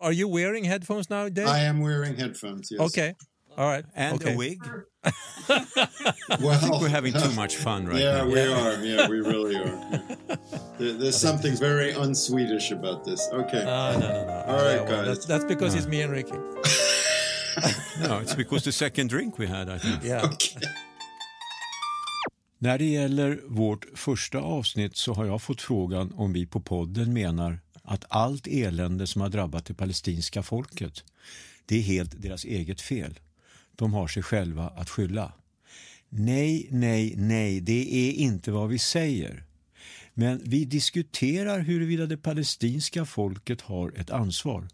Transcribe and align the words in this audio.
Are 0.00 0.12
you 0.12 0.28
wearing 0.28 0.64
headphones 0.64 1.10
now, 1.10 1.28
Dave? 1.28 1.48
I 1.48 1.60
am 1.60 1.80
wearing 1.80 2.16
headphones. 2.16 2.68
Yes. 2.70 2.80
Okay. 2.80 3.14
All 3.56 3.66
right. 3.66 3.84
And 3.96 4.14
okay. 4.14 4.34
a 4.34 4.36
wig. 4.36 4.58
Well, 6.40 6.50
I 6.50 6.56
think 6.56 6.80
we're 6.80 6.88
having 6.88 7.14
too 7.14 7.32
much 7.32 7.56
fun 7.56 7.86
right 7.86 8.00
yeah, 8.00 8.18
now. 8.18 8.26
we 8.26 8.40
are. 8.40 8.74
Yeah, 8.84 9.08
we 9.08 9.20
really 9.20 9.56
are. 9.56 9.66
Yeah. 9.66 10.36
There, 10.78 10.92
there's 10.92 11.16
something 11.16 11.56
very 11.56 11.94
un-Swedish 11.94 12.70
about 12.70 13.04
this. 13.04 13.26
Okay. 13.32 13.62
Uh, 13.62 13.92
no, 13.92 13.98
no, 13.98 14.26
no. 14.26 14.44
All 14.46 14.56
right, 14.56 14.74
Yeah, 14.74 14.82
well, 14.82 14.84
guys. 14.84 15.06
That's, 15.06 15.26
that's 15.26 15.44
because 15.44 15.74
it's 15.74 15.86
me 15.86 16.02
and 16.02 16.12
Ricky. 16.12 16.36
No, 18.00 18.18
it's 18.18 18.36
because 18.36 18.62
the 18.62 18.72
second 18.72 19.08
drink 19.10 19.38
we 19.38 19.46
had, 19.48 19.68
I 19.68 19.78
think. 19.78 20.04
Yeah. 20.04 20.30
När 22.58 22.78
det 22.78 22.84
gäller 22.84 23.40
vårt 23.46 23.86
första 23.94 24.38
avsnitt 24.38 24.96
så 24.96 25.14
har 25.14 25.24
jag 25.24 25.42
fått 25.42 25.60
frågan 25.62 26.12
om 26.16 26.32
vi 26.32 26.46
på 26.46 26.60
podden 26.60 27.12
menar 27.12 27.60
att 27.88 28.04
allt 28.08 28.46
elände 28.46 29.06
som 29.06 29.20
har 29.20 29.28
drabbat 29.28 29.64
det 29.64 29.74
palestinska 29.74 30.42
folket, 30.42 31.04
det 31.66 31.76
är 31.76 31.82
helt 31.82 32.22
deras 32.22 32.44
eget 32.44 32.80
fel. 32.80 33.18
De 33.76 33.92
har 33.92 34.08
sig 34.08 34.22
själva 34.22 34.68
att 34.68 34.90
skylla. 34.90 35.32
Nej, 36.08 36.68
nej, 36.70 37.14
nej, 37.16 37.60
det 37.60 38.08
är 38.08 38.12
inte 38.12 38.50
vad 38.50 38.68
vi 38.68 38.78
säger. 38.78 39.44
Men 40.14 40.40
vi 40.44 40.64
diskuterar 40.64 41.60
huruvida 41.60 42.06
det 42.06 42.16
palestinska 42.16 43.04
folket 43.04 43.60
har 43.60 43.92
ett 43.96 44.10
ansvar. 44.10 44.68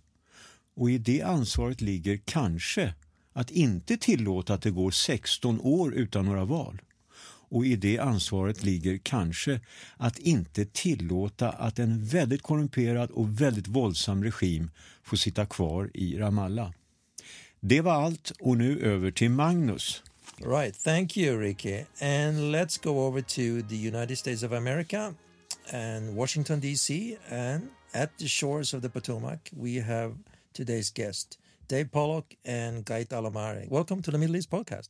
Och 0.77 0.91
i 0.91 0.98
det 0.98 1.22
ansvaret 1.22 1.80
ligger 1.80 2.16
kanske 2.16 2.94
att 3.33 3.50
inte 3.50 3.96
tillåta 3.96 4.55
att 4.55 4.62
det 4.62 4.70
går 4.70 4.91
16 4.91 5.60
år 5.60 5.94
utan 5.94 6.24
några 6.24 6.44
val. 6.44 6.80
Och 7.54 7.66
i 7.66 7.76
det 7.76 7.98
ansvaret 7.98 8.64
ligger 8.64 8.98
kanske 9.02 9.60
att 9.96 10.18
inte 10.18 10.64
tillåta 10.64 11.50
att 11.50 11.78
en 11.78 12.04
väldigt 12.04 12.42
korrumperad 12.42 13.10
och 13.10 13.40
väldigt 13.40 13.68
våldsam 13.68 14.24
regim 14.24 14.70
får 15.02 15.16
sitta 15.16 15.46
kvar 15.46 15.90
i 15.94 16.18
Ramallah. 16.18 16.70
Det 17.60 17.80
var 17.80 17.92
allt 17.92 18.32
och 18.40 18.56
nu 18.56 18.80
över 18.80 19.10
till 19.10 19.30
Magnus. 19.30 20.02
Right. 20.38 20.80
Thank 20.80 21.16
you, 21.16 21.41
Ricky. 21.41 21.84
And 22.00 22.55
let's 22.55 22.82
go 22.82 22.91
over 22.91 23.20
to 23.20 23.69
the 23.69 23.88
United 23.88 24.19
States 24.19 24.42
of 24.42 24.52
America 24.52 25.14
and 25.72 26.16
Washington, 26.16 26.60
D.C. 26.60 27.16
And 27.30 27.62
at 27.92 28.19
the 28.19 28.28
shores 28.28 28.75
of 28.75 28.82
the 28.82 28.88
Potomac, 28.88 29.38
we 29.52 29.82
have 29.82 30.14
today's 30.56 30.91
guest, 30.94 31.38
Dave 31.69 31.88
Pollock 31.92 32.34
and 32.44 32.84
Gait 32.84 33.10
Alamari. 33.10 33.69
Welcome 33.70 34.02
to 34.02 34.10
the 34.10 34.19
Middle 34.19 34.36
East 34.36 34.50
Podcast. 34.50 34.88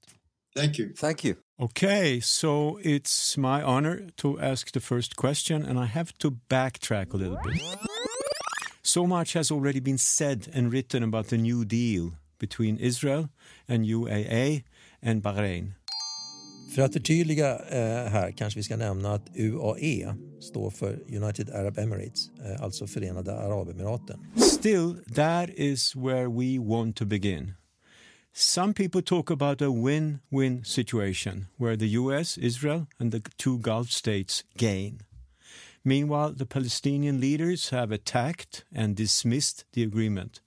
Thank 0.55 0.79
you. 0.79 0.93
Thank 0.95 1.25
you. 1.25 1.37
Okay, 1.61 2.21
so 2.21 2.79
it's 2.83 3.37
my 3.37 3.63
honor 3.63 4.07
to 4.17 4.41
ask 4.41 4.73
the 4.73 4.81
first 4.81 5.17
question, 5.17 5.63
and 5.63 5.79
I 5.79 5.87
have 5.87 6.13
to 6.19 6.31
backtrack 6.49 7.13
a 7.13 7.17
little 7.17 7.39
bit. 7.45 7.61
So 8.83 9.07
much 9.07 9.33
has 9.33 9.51
already 9.51 9.81
been 9.81 9.99
said 9.99 10.49
and 10.53 10.73
written 10.73 11.03
about 11.03 11.29
the 11.29 11.39
New 11.39 11.65
Deal 11.65 12.13
between 12.39 12.77
Israel 12.77 13.31
and 13.69 13.87
UAE 13.87 14.65
and 15.03 15.23
Bahrain. 15.23 15.75
För 16.75 16.83
att 16.83 16.93
förtydliga 16.93 17.59
eh, 17.59 18.11
här 18.11 18.33
kanske 18.37 18.59
vi 18.59 18.63
ska 18.63 18.77
nämna 18.77 19.15
att 19.15 19.37
UAE 19.37 20.15
står 20.41 20.71
för 20.71 20.99
United 21.09 21.51
Arab 21.51 21.79
Emirates, 21.79 22.31
eh, 22.45 22.63
alltså 22.63 22.87
Förenade 22.87 23.39
Arabemiraten. 23.39 24.21
Still, 24.37 24.95
that 25.15 25.51
is 25.51 25.97
where 25.97 26.29
we 26.29 26.59
want 26.59 26.97
to 26.97 27.05
begin. 27.05 27.55
Some 28.37 28.75
people 28.75 29.01
talk 29.01 29.31
about 29.31 29.63
a 29.63 29.71
win 29.71 30.19
win 30.29 30.65
situation 30.65 31.47
where 31.57 31.77
the 31.77 31.91
US, 31.91 32.37
Israel, 32.37 32.89
and 32.99 33.13
the 33.13 33.23
two 33.39 33.61
Gulf 33.61 33.93
states 33.93 34.43
gain. 34.57 35.03
Meanwhile, 35.85 36.33
the 36.33 36.45
Palestinian 36.45 37.21
leaders 37.21 37.71
have 37.71 37.93
attacked 37.93 38.65
and 38.75 38.97
dismissed 38.97 39.65
the 39.75 39.85
agreement, 39.85 40.41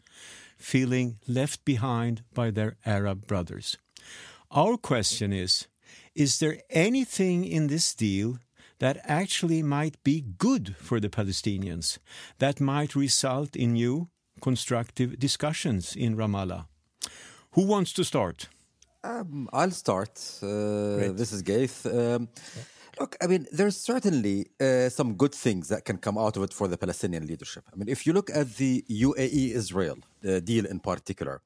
feeling 0.58 1.20
left 1.30 1.64
behind 1.64 2.24
by 2.34 2.52
their 2.52 2.76
Arab 2.86 3.26
brothers. 3.26 3.78
Our 4.52 4.76
question 4.76 5.32
is 5.32 5.68
Is 6.14 6.40
there 6.40 6.60
anything 6.70 7.45
in 7.45 7.67
this 7.67 7.95
deal 7.95 8.40
that 8.80 9.00
actually 9.06 9.64
might 9.64 10.04
be 10.04 10.26
good 10.38 10.76
for 10.76 11.00
the 11.00 11.10
Palestinians, 11.10 12.00
that 12.40 12.60
might 12.60 12.98
result 12.98 13.56
in 13.56 13.72
new 13.72 14.10
constructive 14.42 15.17
discussions 15.17 15.95
in 15.95 16.17
Ramallah? 16.17 16.66
Who 17.58 17.64
wants 17.64 17.92
to 17.94 18.04
start? 18.04 18.50
Um, 19.04 19.50
I'll 19.52 19.72
start. 19.72 20.16
Uh, 20.44 21.12
this 21.20 21.32
is 21.32 21.42
Ghait. 21.42 21.76
Um, 21.88 22.30
Look, 23.00 23.16
I 23.20 23.26
mean, 23.26 23.48
there's 23.52 23.78
certainly 23.78 24.45
uh, 24.60 24.90
some 24.90 25.16
good 25.16 25.34
things 25.34 25.67
that 25.70 25.84
can 25.84 25.98
come 25.98 26.20
out 26.20 26.38
of 26.38 26.44
it 26.44 26.54
for 26.54 26.67
the 26.67 26.78
Palestinian 26.78 27.26
leadership. 27.26 27.64
I 27.73 27.76
mean, 27.76 27.90
if 27.90 28.06
you 28.06 28.14
look 28.14 28.30
at 28.30 28.48
the 28.58 28.84
UAE 28.88 29.56
Israel 29.62 29.98
uh, 30.23 30.40
deal 30.40 30.66
in 30.67 30.80
particular, 30.80 31.42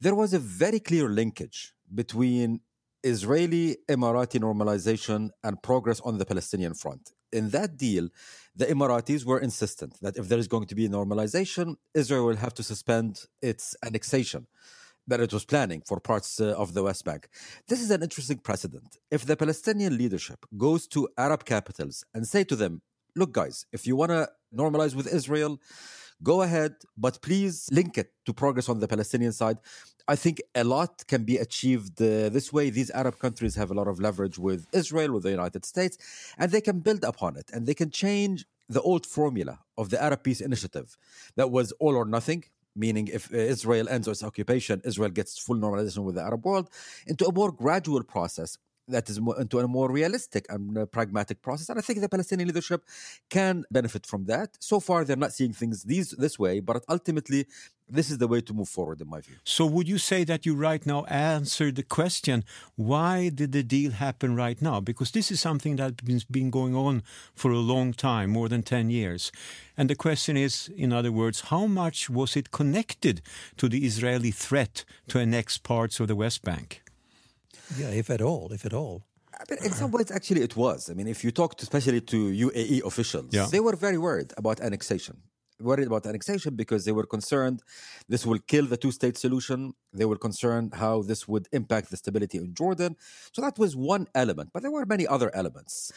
there 0.00 0.14
was 0.14 0.34
a 0.34 0.38
very 0.38 0.78
clear 0.78 1.08
linkage 1.08 1.74
between 1.92 2.60
Israeli 3.02 3.76
Emirati 3.88 4.38
normalization 4.38 5.30
and 5.42 5.60
progress 5.62 6.00
on 6.02 6.18
the 6.18 6.26
Palestinian 6.26 6.74
front. 6.74 7.10
In 7.32 7.50
that 7.50 7.76
deal, 7.76 8.08
the 8.54 8.66
Emiratis 8.66 9.24
were 9.24 9.40
insistent 9.40 9.98
that 10.00 10.16
if 10.16 10.28
there 10.28 10.38
is 10.38 10.46
going 10.46 10.66
to 10.66 10.76
be 10.76 10.88
normalization, 10.88 11.74
Israel 11.92 12.26
will 12.26 12.36
have 12.36 12.54
to 12.54 12.62
suspend 12.62 13.26
its 13.42 13.74
annexation 13.84 14.46
that 15.10 15.20
it 15.20 15.32
was 15.32 15.44
planning 15.44 15.82
for 15.86 16.00
parts 16.00 16.40
uh, 16.40 16.54
of 16.62 16.72
the 16.74 16.82
West 16.82 17.04
Bank. 17.04 17.28
This 17.68 17.80
is 17.82 17.90
an 17.90 18.02
interesting 18.02 18.38
precedent. 18.38 18.96
If 19.10 19.26
the 19.26 19.36
Palestinian 19.36 19.98
leadership 19.98 20.40
goes 20.56 20.86
to 20.94 21.08
Arab 21.18 21.44
capitals 21.44 22.04
and 22.14 22.26
say 22.26 22.42
to 22.44 22.56
them, 22.56 22.72
look 23.14 23.32
guys, 23.32 23.66
if 23.72 23.86
you 23.86 23.94
want 23.96 24.12
to 24.12 24.28
normalize 24.54 24.94
with 24.94 25.12
Israel, 25.12 25.60
go 26.22 26.42
ahead, 26.42 26.74
but 26.96 27.20
please 27.22 27.68
link 27.72 27.98
it 27.98 28.12
to 28.26 28.32
progress 28.32 28.68
on 28.68 28.78
the 28.78 28.88
Palestinian 28.88 29.32
side. 29.32 29.58
I 30.08 30.16
think 30.16 30.40
a 30.54 30.64
lot 30.64 31.06
can 31.06 31.22
be 31.24 31.36
achieved 31.36 32.00
uh, 32.00 32.28
this 32.36 32.52
way. 32.52 32.70
These 32.70 32.90
Arab 32.90 33.18
countries 33.18 33.54
have 33.56 33.70
a 33.70 33.74
lot 33.74 33.88
of 33.88 34.00
leverage 34.00 34.38
with 34.38 34.66
Israel, 34.72 35.12
with 35.12 35.24
the 35.24 35.30
United 35.30 35.64
States, 35.64 35.98
and 36.38 36.50
they 36.50 36.60
can 36.60 36.80
build 36.80 37.04
upon 37.04 37.36
it 37.36 37.50
and 37.52 37.66
they 37.66 37.74
can 37.74 37.90
change 37.90 38.46
the 38.68 38.82
old 38.82 39.04
formula 39.06 39.58
of 39.76 39.90
the 39.90 40.00
Arab 40.00 40.22
Peace 40.22 40.40
Initiative 40.40 40.96
that 41.36 41.50
was 41.50 41.72
all 41.82 41.96
or 41.96 42.04
nothing. 42.04 42.44
Meaning, 42.84 43.06
if 43.18 43.24
uh, 43.32 43.36
Israel 43.56 43.86
ends 43.94 44.06
its 44.12 44.22
occupation, 44.30 44.74
Israel 44.90 45.12
gets 45.18 45.32
full 45.46 45.58
normalization 45.64 46.02
with 46.08 46.16
the 46.18 46.24
Arab 46.28 46.42
world, 46.48 46.66
into 47.10 47.24
a 47.30 47.32
more 47.40 47.50
gradual 47.64 48.02
process 48.14 48.50
that 48.94 49.06
is 49.12 49.18
more, 49.26 49.36
into 49.44 49.56
a 49.58 49.68
more 49.78 49.88
realistic 50.00 50.44
and 50.54 50.62
uh, 50.76 50.86
pragmatic 50.96 51.38
process. 51.46 51.68
And 51.70 51.78
I 51.80 51.82
think 51.86 51.96
the 52.00 52.08
Palestinian 52.08 52.48
leadership 52.50 52.80
can 53.36 53.54
benefit 53.78 54.04
from 54.10 54.22
that. 54.32 54.48
So 54.70 54.76
far, 54.86 54.98
they're 55.04 55.24
not 55.26 55.32
seeing 55.38 55.54
things 55.60 55.76
these 55.92 56.08
this 56.24 56.34
way, 56.44 56.54
but 56.68 56.76
ultimately, 56.94 57.40
this 57.90 58.10
is 58.10 58.18
the 58.18 58.28
way 58.28 58.40
to 58.40 58.52
move 58.54 58.68
forward, 58.68 59.00
in 59.00 59.08
my 59.08 59.20
view. 59.20 59.36
So, 59.44 59.66
would 59.66 59.88
you 59.88 59.98
say 59.98 60.24
that 60.24 60.46
you 60.46 60.54
right 60.54 60.84
now 60.86 61.04
answered 61.04 61.76
the 61.76 61.82
question 61.82 62.44
why 62.76 63.28
did 63.28 63.52
the 63.52 63.62
deal 63.62 63.92
happen 63.92 64.34
right 64.36 64.60
now? 64.62 64.80
Because 64.80 65.10
this 65.10 65.30
is 65.30 65.40
something 65.40 65.76
that's 65.76 66.24
been 66.24 66.50
going 66.50 66.74
on 66.74 67.02
for 67.34 67.50
a 67.50 67.58
long 67.58 67.92
time, 67.92 68.30
more 68.30 68.48
than 68.48 68.62
10 68.62 68.90
years. 68.90 69.32
And 69.76 69.88
the 69.90 69.94
question 69.96 70.36
is, 70.36 70.70
in 70.76 70.92
other 70.92 71.12
words, 71.12 71.40
how 71.52 71.66
much 71.66 72.08
was 72.10 72.36
it 72.36 72.50
connected 72.50 73.22
to 73.56 73.68
the 73.68 73.84
Israeli 73.86 74.30
threat 74.30 74.84
to 75.08 75.18
annex 75.18 75.58
parts 75.58 76.00
of 76.00 76.08
the 76.08 76.16
West 76.16 76.42
Bank? 76.42 76.82
Yeah, 77.76 77.88
if 77.90 78.10
at 78.10 78.20
all, 78.20 78.52
if 78.52 78.64
at 78.66 78.72
all. 78.74 79.02
I 79.40 79.44
mean, 79.48 79.64
in 79.64 79.72
some 79.72 79.90
ways, 79.90 80.10
actually, 80.10 80.42
it 80.42 80.54
was. 80.56 80.90
I 80.90 80.94
mean, 80.94 81.06
if 81.06 81.24
you 81.24 81.30
talk 81.30 81.56
to, 81.56 81.62
especially 81.62 82.00
to 82.02 82.16
UAE 82.30 82.82
officials, 82.84 83.32
Yeah. 83.32 83.46
they 83.50 83.60
were 83.60 83.76
very 83.76 83.96
worried 83.96 84.32
about 84.36 84.60
annexation. 84.60 85.16
Worried 85.60 85.86
about 85.86 86.06
annexation 86.06 86.56
because 86.56 86.84
they 86.84 86.92
were 86.92 87.06
concerned 87.06 87.62
this 88.08 88.24
will 88.24 88.38
kill 88.38 88.66
the 88.66 88.76
two 88.76 88.92
state 88.92 89.16
solution. 89.16 89.74
They 89.92 90.04
were 90.04 90.16
concerned 90.16 90.74
how 90.74 91.02
this 91.02 91.28
would 91.28 91.48
impact 91.52 91.90
the 91.90 91.96
stability 91.96 92.38
in 92.38 92.54
Jordan. 92.54 92.96
So 93.32 93.42
that 93.42 93.58
was 93.58 93.76
one 93.76 94.06
element, 94.14 94.50
but 94.52 94.62
there 94.62 94.70
were 94.70 94.86
many 94.86 95.06
other 95.06 95.30
elements. 95.34 95.92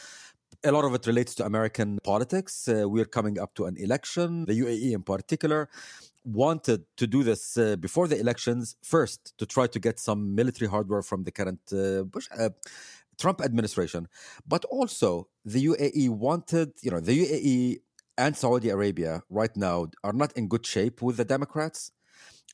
A 0.62 0.70
lot 0.70 0.84
of 0.84 0.94
it 0.94 1.06
relates 1.06 1.34
to 1.36 1.44
American 1.44 1.98
politics. 2.04 2.68
Uh, 2.68 2.88
we're 2.88 3.04
coming 3.04 3.38
up 3.38 3.54
to 3.54 3.64
an 3.64 3.76
election. 3.76 4.44
The 4.44 4.60
UAE, 4.60 4.92
in 4.92 5.02
particular, 5.02 5.68
wanted 6.24 6.84
to 6.96 7.06
do 7.06 7.22
this 7.22 7.56
uh, 7.56 7.76
before 7.76 8.08
the 8.08 8.18
elections 8.18 8.76
first 8.82 9.36
to 9.38 9.46
try 9.46 9.66
to 9.66 9.78
get 9.78 9.98
some 9.98 10.34
military 10.34 10.70
hardware 10.70 11.02
from 11.02 11.24
the 11.24 11.32
current 11.32 11.60
uh, 11.72 12.04
Bush. 12.04 12.28
Uh, 12.38 12.50
Trump 13.16 13.40
administration, 13.40 14.08
but 14.46 14.64
also 14.64 15.28
the 15.44 15.66
UAE 15.66 16.08
wanted, 16.10 16.72
you 16.82 16.90
know, 16.90 16.98
the 16.98 17.16
UAE 17.24 17.78
and 18.16 18.36
Saudi 18.36 18.68
Arabia 18.70 19.22
right 19.28 19.54
now 19.56 19.88
are 20.02 20.12
not 20.12 20.32
in 20.36 20.48
good 20.48 20.64
shape 20.66 21.02
with 21.02 21.16
the 21.16 21.24
Democrats. 21.24 21.90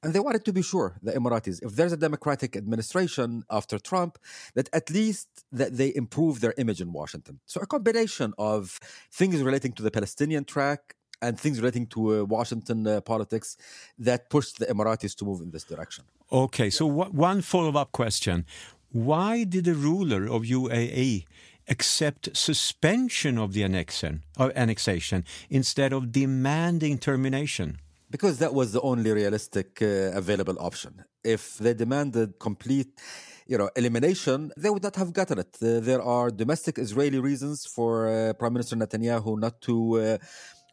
And 0.02 0.14
they 0.14 0.20
wanted 0.20 0.46
to 0.46 0.52
be 0.52 0.62
sure, 0.62 0.96
the 1.02 1.12
Emiratis, 1.12 1.62
if 1.62 1.76
there's 1.76 1.92
a 1.92 1.96
Democratic 1.96 2.56
administration 2.56 3.44
after 3.50 3.78
Trump, 3.78 4.18
that 4.54 4.70
at 4.72 4.88
least 4.88 5.28
that 5.52 5.76
they 5.76 5.94
improve 5.94 6.40
their 6.40 6.54
image 6.56 6.80
in 6.80 6.90
Washington. 6.92 7.40
So 7.44 7.60
a 7.60 7.66
combination 7.66 8.32
of 8.38 8.80
things 9.12 9.42
relating 9.42 9.72
to 9.72 9.82
the 9.82 9.90
Palestinian 9.90 10.46
track 10.46 10.94
and 11.20 11.38
things 11.38 11.60
relating 11.60 11.86
to 11.88 12.20
uh, 12.20 12.24
Washington 12.24 12.86
uh, 12.86 13.02
politics 13.02 13.58
that 13.98 14.30
pushed 14.30 14.58
the 14.58 14.66
Emiratis 14.66 15.14
to 15.16 15.26
move 15.26 15.42
in 15.42 15.50
this 15.50 15.64
direction. 15.64 16.04
Okay, 16.32 16.70
so 16.70 16.86
wha- 16.86 17.10
one 17.10 17.42
follow 17.42 17.78
up 17.78 17.92
question. 17.92 18.46
Why 18.92 19.44
did 19.44 19.66
the 19.66 19.74
ruler 19.74 20.24
of 20.24 20.42
UAE 20.42 21.26
accept 21.70 22.36
suspension 22.36 23.38
of 23.38 23.52
the 23.52 23.62
annexation, 23.64 24.22
of 24.36 24.52
annexation 24.54 25.24
instead 25.48 25.92
of 25.92 26.12
demanding 26.12 26.98
termination? 26.98 27.78
because 28.10 28.38
that 28.38 28.52
was 28.52 28.72
the 28.72 28.80
only 28.80 29.12
realistic 29.12 29.80
uh, 29.80 30.10
available 30.22 30.56
option. 30.58 31.04
If 31.22 31.58
they 31.58 31.74
demanded 31.74 32.38
complete 32.40 33.00
you 33.46 33.58
know, 33.58 33.68
elimination, 33.74 34.52
they 34.56 34.70
would 34.70 34.82
not 34.82 34.96
have 34.96 35.12
gotten 35.12 35.38
it. 35.40 35.56
Uh, 35.60 35.80
there 35.80 36.02
are 36.02 36.30
domestic 36.30 36.78
Israeli 36.78 37.18
reasons 37.18 37.66
for 37.66 38.08
uh, 38.08 38.32
Prime 38.34 38.52
Minister 38.52 38.76
Netanyahu 38.76 39.38
not 39.38 39.60
to 39.62 39.98
uh, 39.98 40.18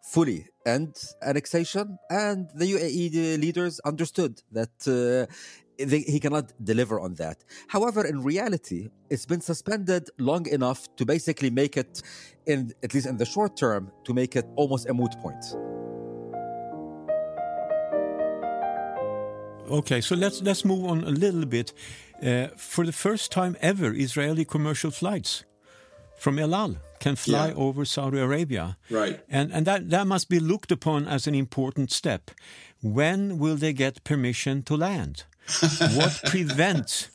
fully 0.04 0.48
end 0.66 0.96
annexation, 1.24 1.98
and 2.10 2.50
the 2.54 2.66
UAE 2.74 3.40
leaders 3.42 3.80
understood 3.80 4.42
that 4.52 4.76
uh, 4.88 5.32
they, 5.80 6.00
he 6.02 6.20
cannot 6.20 6.52
deliver 6.64 7.00
on 7.00 7.16
that. 7.16 7.44
However, 7.68 8.06
in 8.06 8.24
reality, 8.24 8.90
it's 9.10 9.26
been 9.26 9.42
suspended 9.42 10.10
long 10.18 10.48
enough 10.48 10.88
to 10.98 11.06
basically 11.06 11.50
make 11.50 11.78
it, 11.78 12.02
in 12.46 12.74
at 12.84 12.94
least 12.94 13.08
in 13.08 13.18
the 13.18 13.26
short 13.26 13.56
term, 13.58 13.92
to 14.06 14.14
make 14.14 14.36
it 14.36 14.46
almost 14.56 14.90
a 14.90 14.94
moot 14.94 15.12
point. 15.20 15.44
Okay, 19.70 20.00
so 20.02 20.16
let's 20.16 20.42
let's 20.42 20.64
move 20.64 20.86
on 20.86 21.04
a 21.04 21.10
little 21.10 21.46
bit. 21.46 21.74
Uh, 22.24 22.48
for 22.56 22.86
the 22.86 22.94
first 22.94 23.32
time 23.32 23.56
ever, 23.62 23.94
Israeli 23.94 24.46
commercial 24.46 24.92
flights 24.92 25.44
from 26.18 26.40
El 26.40 26.56
Al 26.56 26.78
can 27.00 27.16
fly 27.16 27.48
Yeah. 27.50 27.54
over 27.56 27.86
Saudi 27.86 28.20
Arabia. 28.20 28.78
Right. 28.90 29.20
And, 29.30 29.52
and 29.54 29.68
that, 29.68 29.90
that 29.92 30.08
must 30.08 30.30
be 30.30 30.40
looked 30.40 30.72
upon 30.72 31.08
as 31.08 31.28
an 31.28 31.36
important 31.36 31.92
step. 31.92 32.32
When 32.82 33.38
will 33.38 33.56
they 33.56 33.74
get 33.74 34.04
permission 34.04 34.64
to 34.64 34.76
land? 34.76 35.26
What 35.96 36.22
prevents 36.26 37.10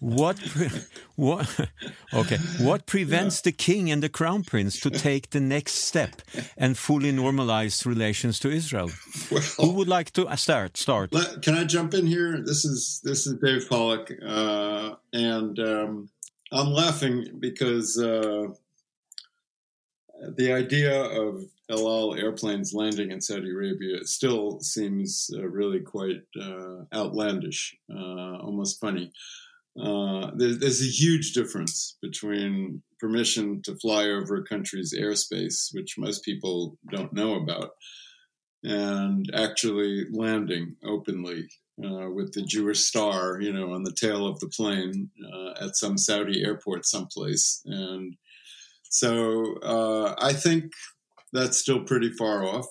what 0.00 0.36
pre- 0.36 0.70
what 1.16 1.68
okay 2.14 2.38
what 2.60 2.86
prevents 2.86 3.40
the 3.40 3.52
king 3.52 3.90
and 3.90 4.02
the 4.02 4.08
crown 4.08 4.44
prince 4.44 4.78
to 4.78 4.90
take 4.90 5.30
the 5.30 5.40
next 5.40 5.74
step 5.74 6.22
and 6.56 6.78
fully 6.78 7.12
normalize 7.12 7.84
relations 7.84 8.38
to 8.38 8.50
Israel? 8.50 8.90
Who 9.58 9.72
would 9.72 9.88
like 9.88 10.12
to 10.12 10.26
uh, 10.26 10.36
start? 10.36 10.76
Start. 10.76 11.12
let, 11.12 11.42
can 11.42 11.54
I 11.54 11.64
jump 11.64 11.94
in 11.94 12.06
here? 12.06 12.40
This 12.44 12.64
is 12.64 13.00
this 13.02 13.26
is 13.26 13.34
Dave 13.42 13.68
Pollock, 13.68 14.12
uh, 14.24 14.94
and 15.12 15.58
um, 15.58 16.08
I'm 16.52 16.70
laughing 16.70 17.38
because 17.38 17.98
uh, 17.98 18.48
the 20.36 20.52
idea 20.52 21.02
of 21.02 21.44
El 21.70 21.86
Al 21.86 22.14
airplanes 22.14 22.72
landing 22.72 23.10
in 23.10 23.20
Saudi 23.20 23.50
Arabia 23.50 24.04
still 24.04 24.58
seems 24.60 25.30
uh, 25.34 25.46
really 25.46 25.80
quite 25.80 26.22
uh, 26.40 26.84
outlandish, 26.94 27.76
uh, 27.94 28.38
almost 28.38 28.80
funny. 28.80 29.12
Uh, 29.78 30.30
there, 30.34 30.54
there's 30.54 30.80
a 30.80 30.86
huge 30.86 31.34
difference 31.34 31.98
between 32.00 32.82
permission 32.98 33.60
to 33.62 33.76
fly 33.76 34.04
over 34.04 34.36
a 34.36 34.44
country's 34.44 34.94
airspace, 34.98 35.68
which 35.72 35.98
most 35.98 36.24
people 36.24 36.78
don't 36.90 37.12
know 37.12 37.34
about, 37.34 37.70
and 38.64 39.30
actually 39.34 40.06
landing 40.10 40.74
openly 40.84 41.48
uh, 41.84 42.10
with 42.10 42.32
the 42.32 42.42
Jewish 42.42 42.80
star, 42.80 43.40
you 43.40 43.52
know, 43.52 43.72
on 43.72 43.84
the 43.84 43.92
tail 43.92 44.26
of 44.26 44.40
the 44.40 44.48
plane 44.48 45.10
uh, 45.32 45.64
at 45.64 45.76
some 45.76 45.98
Saudi 45.98 46.42
airport 46.42 46.86
someplace. 46.86 47.60
And 47.66 48.16
so 48.90 49.58
I 50.18 50.32
think 50.32 50.72
that's 51.32 51.58
still 51.58 51.82
pretty 51.84 52.12
far 52.12 52.44
off. 52.44 52.66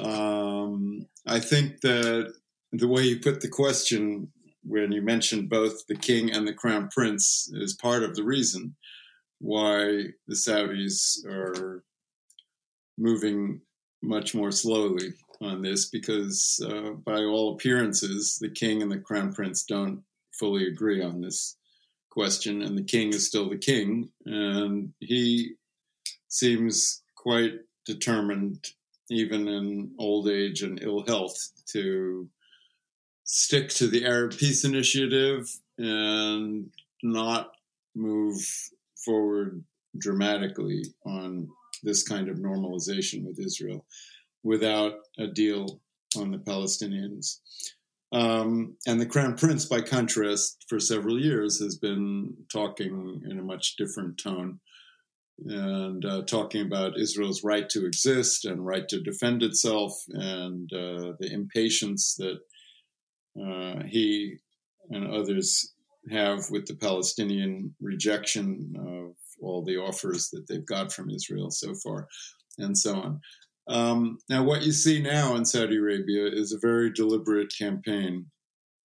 Um, 0.00 1.06
I 1.26 1.40
think 1.40 1.80
that 1.80 2.32
the 2.72 2.88
way 2.88 3.02
you 3.02 3.20
put 3.20 3.40
the 3.40 3.48
question 3.48 4.30
when 4.62 4.92
you 4.92 5.00
mentioned 5.00 5.48
both 5.48 5.86
the 5.86 5.96
king 5.96 6.30
and 6.32 6.46
the 6.46 6.52
crown 6.52 6.88
prince 6.88 7.48
is 7.54 7.74
part 7.74 8.02
of 8.02 8.14
the 8.14 8.24
reason 8.24 8.74
why 9.38 10.04
the 10.26 10.34
Saudis 10.34 11.24
are 11.26 11.84
moving 12.98 13.60
much 14.02 14.34
more 14.34 14.50
slowly 14.50 15.12
on 15.40 15.62
this 15.62 15.88
because, 15.88 16.60
uh, 16.68 16.92
by 17.04 17.22
all 17.22 17.54
appearances, 17.54 18.38
the 18.40 18.48
king 18.48 18.82
and 18.82 18.90
the 18.90 18.98
crown 18.98 19.32
prince 19.32 19.64
don't 19.64 20.02
fully 20.32 20.66
agree 20.66 21.02
on 21.02 21.20
this 21.20 21.56
question, 22.10 22.62
and 22.62 22.76
the 22.76 22.84
king 22.84 23.10
is 23.10 23.26
still 23.26 23.48
the 23.48 23.58
king, 23.58 24.10
and 24.24 24.92
he 25.00 25.52
seems 26.28 27.02
quite 27.26 27.54
determined, 27.86 28.64
even 29.10 29.48
in 29.48 29.90
old 29.98 30.28
age 30.28 30.62
and 30.62 30.80
ill 30.80 31.04
health, 31.04 31.36
to 31.72 32.28
stick 33.24 33.68
to 33.68 33.88
the 33.88 34.04
Arab 34.04 34.30
Peace 34.30 34.64
Initiative 34.64 35.50
and 35.76 36.70
not 37.02 37.50
move 37.96 38.36
forward 39.04 39.64
dramatically 39.98 40.84
on 41.04 41.48
this 41.82 42.04
kind 42.04 42.28
of 42.28 42.36
normalization 42.36 43.24
with 43.24 43.40
Israel 43.40 43.84
without 44.44 44.92
a 45.18 45.26
deal 45.26 45.80
on 46.16 46.30
the 46.30 46.38
Palestinians. 46.38 47.40
Um, 48.12 48.76
and 48.86 49.00
the 49.00 49.06
Crown 49.06 49.36
Prince, 49.36 49.64
by 49.64 49.80
contrast, 49.80 50.64
for 50.68 50.78
several 50.78 51.20
years 51.20 51.58
has 51.58 51.76
been 51.76 52.34
talking 52.52 53.20
in 53.28 53.40
a 53.40 53.42
much 53.42 53.74
different 53.74 54.16
tone 54.16 54.60
and 55.44 56.04
uh, 56.04 56.22
talking 56.22 56.62
about 56.62 56.98
Israel's 56.98 57.44
right 57.44 57.68
to 57.70 57.86
exist 57.86 58.44
and 58.44 58.64
right 58.64 58.88
to 58.88 59.02
defend 59.02 59.42
itself 59.42 59.92
and 60.08 60.72
uh, 60.72 61.12
the 61.20 61.30
impatience 61.30 62.16
that 62.16 62.38
uh, 63.40 63.82
he 63.86 64.36
and 64.90 65.12
others 65.12 65.74
have 66.10 66.50
with 66.50 66.66
the 66.66 66.76
Palestinian 66.76 67.74
rejection 67.80 68.74
of 68.78 69.14
all 69.42 69.64
the 69.64 69.76
offers 69.76 70.30
that 70.30 70.46
they've 70.48 70.66
got 70.66 70.92
from 70.92 71.10
Israel 71.10 71.50
so 71.50 71.74
far, 71.74 72.08
and 72.58 72.76
so 72.76 72.94
on. 72.94 73.20
Um, 73.68 74.18
now, 74.30 74.44
what 74.44 74.62
you 74.62 74.72
see 74.72 75.02
now 75.02 75.34
in 75.34 75.44
Saudi 75.44 75.76
Arabia 75.76 76.26
is 76.26 76.52
a 76.52 76.58
very 76.58 76.92
deliberate 76.92 77.52
campaign 77.56 78.26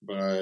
by 0.02 0.40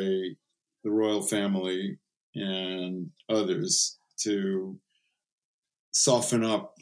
the 0.83 0.91
royal 0.91 1.23
family 1.23 1.99
and 2.35 3.11
others 3.29 3.99
to 4.23 4.79
soften 5.93 6.45
up 6.45 6.77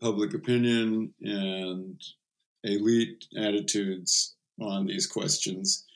public 0.00 0.34
opinion 0.34 1.12
and 1.22 2.00
elite 2.64 3.26
attitudes 3.36 4.34
on 4.60 4.86
these 4.86 5.06
questions, 5.06 5.86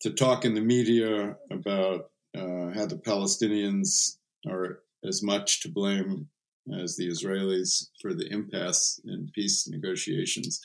to 0.00 0.10
talk 0.10 0.44
in 0.44 0.54
the 0.54 0.60
media 0.60 1.36
about 1.50 2.10
uh, 2.36 2.70
how 2.74 2.86
the 2.86 3.00
Palestinians 3.04 4.18
are 4.48 4.80
as 5.04 5.22
much 5.22 5.60
to 5.60 5.68
blame 5.68 6.28
as 6.80 6.96
the 6.96 7.08
Israelis 7.08 7.86
for 8.00 8.14
the 8.14 8.30
impasse 8.30 9.00
in 9.04 9.30
peace 9.34 9.68
negotiations, 9.68 10.60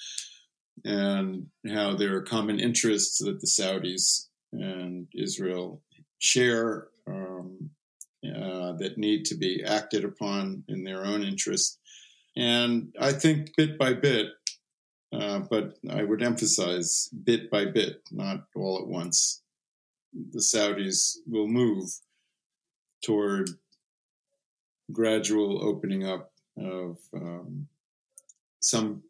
and 0.85 1.47
how 1.71 1.95
there 1.95 2.15
are 2.15 2.21
common 2.21 2.59
interests 2.59 3.19
that 3.19 3.39
the 3.39 3.47
Saudis 3.47 4.27
and 4.51 5.07
Israel 5.15 5.81
share 6.19 6.88
um, 7.07 7.62
uh, 8.24 8.74
that 8.74 8.98
need 8.98 9.25
to 9.25 9.36
be 9.36 9.63
acted 9.63 10.03
upon 10.03 10.63
in 10.68 10.84
their 10.84 11.06
own 11.06 11.24
interest. 11.24 11.80
And 12.36 12.94
I 13.00 13.12
think 13.12 13.56
bit 13.56 13.77
by 13.77 13.94
bit, 13.94 14.27
uh, 15.12 15.39
but 15.50 15.75
I 15.89 16.03
would 16.03 16.24
emphasize 16.24 17.10
bit 17.24 17.51
by 17.51 17.65
bit, 17.65 18.01
not 18.12 18.46
all 18.56 18.80
at 18.80 18.88
once, 18.88 19.42
the 20.13 20.39
Saudis 20.39 21.18
will 21.27 21.48
move 21.48 21.89
toward 23.03 23.50
gradual 24.92 25.63
opening 25.63 26.06
up 26.08 26.32
of 26.58 26.98
um, 27.13 27.68
some 28.60 29.03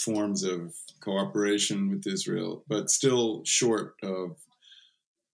forms 0.00 0.44
of 0.44 0.74
cooperation 1.00 1.90
with 1.90 2.06
Israel, 2.06 2.64
but 2.68 2.90
still 2.90 3.42
short 3.44 3.94
of 4.02 4.36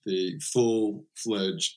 the 0.06 0.38
full 0.40 1.04
fledged 1.14 1.76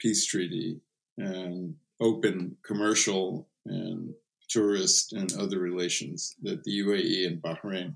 peace 0.00 0.26
treaty 0.26 0.80
and 1.18 1.74
open 2.00 2.56
commercial 2.64 3.48
and 3.66 4.14
tourist 4.48 5.12
and 5.12 5.32
other 5.36 5.58
relations 5.58 6.34
that 6.42 6.64
the 6.64 6.80
UAE 6.80 7.26
and 7.26 7.42
Bahrain. 7.42 7.94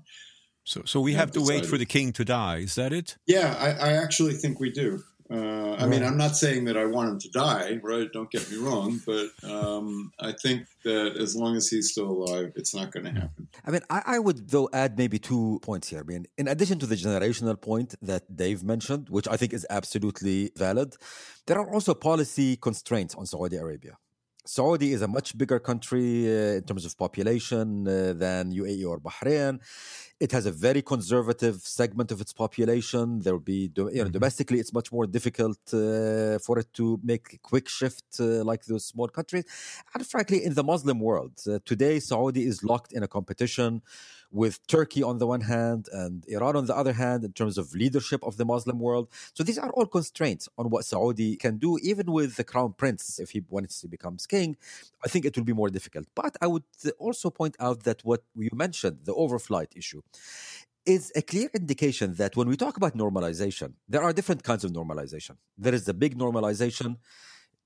So, 0.63 0.81
so 0.85 0.99
we 0.99 1.13
have 1.13 1.31
to 1.31 1.41
wait 1.41 1.65
for 1.65 1.77
the 1.77 1.85
king 1.85 2.11
to 2.13 2.25
die. 2.25 2.57
Is 2.57 2.75
that 2.75 2.91
it? 2.91 3.17
Yeah, 3.27 3.55
I, 3.59 3.89
I 3.89 3.91
actually 3.93 4.33
think 4.33 4.59
we 4.59 4.71
do. 4.71 5.03
Uh, 5.29 5.73
I 5.73 5.87
mean, 5.87 6.03
I'm 6.03 6.17
not 6.17 6.35
saying 6.35 6.65
that 6.65 6.77
I 6.77 6.85
want 6.85 7.09
him 7.09 7.19
to 7.19 7.29
die, 7.29 7.79
right? 7.81 8.11
Don't 8.11 8.29
get 8.29 8.49
me 8.51 8.57
wrong, 8.57 9.01
but 9.05 9.29
um, 9.43 10.11
I 10.19 10.33
think 10.33 10.67
that 10.83 11.17
as 11.17 11.35
long 11.35 11.55
as 11.55 11.67
he's 11.67 11.91
still 11.91 12.09
alive, 12.11 12.53
it's 12.55 12.75
not 12.75 12.91
going 12.91 13.05
to 13.05 13.11
happen. 13.11 13.47
I 13.65 13.71
mean, 13.71 13.81
I, 13.89 14.03
I 14.05 14.19
would 14.19 14.49
though 14.49 14.69
add 14.71 14.99
maybe 14.99 15.17
two 15.17 15.59
points 15.63 15.89
here. 15.89 16.01
I 16.01 16.03
mean, 16.03 16.27
in 16.37 16.47
addition 16.47 16.77
to 16.79 16.85
the 16.85 16.95
generational 16.95 17.59
point 17.59 17.95
that 18.03 18.35
Dave 18.35 18.63
mentioned, 18.63 19.09
which 19.09 19.27
I 19.27 19.35
think 19.35 19.51
is 19.51 19.65
absolutely 19.69 20.51
valid, 20.55 20.95
there 21.47 21.57
are 21.57 21.73
also 21.73 21.95
policy 21.95 22.55
constraints 22.57 23.15
on 23.15 23.25
Saudi 23.25 23.57
Arabia. 23.57 23.97
Saudi 24.45 24.93
is 24.93 25.01
a 25.01 25.07
much 25.07 25.35
bigger 25.35 25.59
country 25.59 26.27
uh, 26.27 26.57
in 26.57 26.63
terms 26.63 26.85
of 26.85 26.95
population 26.97 27.87
uh, 27.87 28.13
than 28.13 28.53
UAE 28.53 28.87
or 28.87 28.99
Bahrain. 28.99 29.59
It 30.17 30.31
has 30.31 30.45
a 30.45 30.51
very 30.51 30.81
conservative 30.81 31.57
segment 31.61 32.09
of 32.09 32.21
its 32.21 32.31
population. 32.31 33.19
There 33.19 33.33
will 33.33 33.41
be, 33.41 33.69
you 33.75 33.83
know, 33.83 33.89
mm-hmm. 33.89 34.11
domestically, 34.11 34.59
it's 34.59 34.71
much 34.71 34.89
more 34.89 35.05
difficult 35.05 35.59
uh, 35.73 36.39
for 36.39 36.57
it 36.57 36.73
to 36.75 36.99
make 37.03 37.33
a 37.33 37.37
quick 37.39 37.67
shift 37.67 38.05
uh, 38.21 38.41
like 38.45 38.63
those 38.63 38.85
small 38.85 39.09
countries. 39.09 39.43
And 39.93 40.07
frankly, 40.07 40.45
in 40.45 40.53
the 40.53 40.63
Muslim 40.63 41.01
world, 41.01 41.33
uh, 41.45 41.59
today, 41.65 41.99
Saudi 41.99 42.45
is 42.45 42.63
locked 42.63 42.93
in 42.93 43.03
a 43.03 43.09
competition 43.09 43.81
with 44.31 44.65
Turkey 44.67 45.01
on 45.01 45.17
the 45.17 45.27
one 45.27 45.41
hand 45.41 45.87
and 45.91 46.25
Iran 46.27 46.55
on 46.55 46.65
the 46.65 46.75
other 46.75 46.93
hand 46.93 47.23
in 47.23 47.31
terms 47.31 47.57
of 47.57 47.73
leadership 47.73 48.21
of 48.23 48.37
the 48.37 48.45
Muslim 48.45 48.79
world. 48.79 49.07
So 49.33 49.43
these 49.43 49.57
are 49.57 49.69
all 49.71 49.85
constraints 49.85 50.49
on 50.57 50.69
what 50.69 50.83
Saudi 50.85 51.37
can 51.37 51.57
do, 51.57 51.77
even 51.81 52.11
with 52.11 52.35
the 52.35 52.43
crown 52.43 52.73
prince, 52.73 53.19
if 53.19 53.31
he 53.31 53.43
wants 53.49 53.79
to 53.81 53.87
become 53.87 54.17
king. 54.27 54.57
I 55.03 55.07
think 55.07 55.23
it 55.25 55.37
will 55.37 55.43
be 55.43 55.53
more 55.53 55.69
difficult. 55.69 56.07
But 56.15 56.35
I 56.41 56.47
would 56.47 56.63
also 56.99 57.29
point 57.29 57.55
out 57.59 57.83
that 57.83 58.03
what 58.03 58.23
you 58.35 58.49
mentioned, 58.53 58.99
the 59.03 59.13
overflight 59.13 59.75
issue, 59.75 60.01
is 60.85 61.11
a 61.15 61.21
clear 61.21 61.49
indication 61.53 62.13
that 62.15 62.35
when 62.35 62.47
we 62.47 62.55
talk 62.55 62.77
about 62.77 62.95
normalization, 62.95 63.73
there 63.89 64.03
are 64.03 64.13
different 64.13 64.43
kinds 64.43 64.63
of 64.63 64.71
normalization. 64.71 65.37
There 65.57 65.73
is 65.73 65.85
the 65.85 65.93
big 65.93 66.17
normalization 66.17 66.97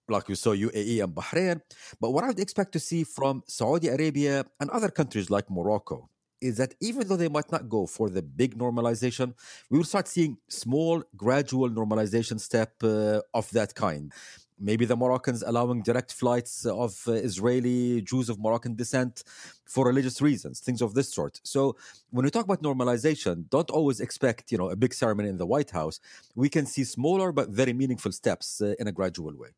like 0.09 0.27
we 0.27 0.35
saw 0.35 0.51
UAE 0.55 1.03
and 1.03 1.13
Bahrain. 1.13 1.61
But 1.99 2.11
what 2.11 2.23
I 2.23 2.27
would 2.27 2.39
expect 2.39 2.71
to 2.73 2.79
see 2.79 3.03
from 3.03 3.43
Saudi 3.47 3.87
Arabia 3.87 4.45
and 4.59 4.69
other 4.69 4.89
countries 4.89 5.29
like 5.29 5.49
Morocco 5.49 6.09
is 6.41 6.57
that 6.57 6.73
even 6.79 7.07
though 7.07 7.17
they 7.17 7.27
might 7.27 7.51
not 7.51 7.67
go 7.67 7.85
for 7.85 8.09
the 8.09 8.21
big 8.21 8.57
normalization, 8.57 9.33
we 9.69 9.77
will 9.77 9.85
start 9.85 10.07
seeing 10.07 10.37
small, 10.47 11.03
gradual 11.15 11.69
normalization 11.69 12.39
step 12.39 12.71
uh, 12.83 13.19
of 13.33 13.49
that 13.51 13.75
kind. 13.75 14.11
Maybe 14.59 14.85
the 14.85 14.95
Moroccans 14.95 15.43
allowing 15.43 15.81
direct 15.81 16.13
flights 16.13 16.65
of 16.65 17.01
uh, 17.07 17.13
Israeli 17.13 18.01
Jews 18.01 18.29
of 18.29 18.39
Moroccan 18.39 18.75
descent 18.75 19.23
for 19.65 19.85
religious 19.85 20.21
reasons, 20.21 20.59
things 20.59 20.81
of 20.81 20.93
this 20.93 21.13
sort. 21.13 21.39
So 21.43 21.75
when 22.11 22.25
we 22.25 22.31
talk 22.31 22.45
about 22.45 22.61
normalization, 22.61 23.49
don't 23.49 23.69
always 23.69 23.99
expect 23.99 24.51
you 24.51 24.57
know 24.57 24.69
a 24.69 24.75
big 24.75 24.93
ceremony 24.93 25.29
in 25.29 25.37
the 25.37 25.45
White 25.45 25.71
House. 25.71 25.99
We 26.35 26.49
can 26.49 26.65
see 26.65 26.83
smaller 26.83 27.31
but 27.31 27.49
very 27.49 27.73
meaningful 27.73 28.11
steps 28.11 28.61
uh, 28.61 28.73
in 28.79 28.87
a 28.87 28.91
gradual 28.91 29.35
way. 29.35 29.49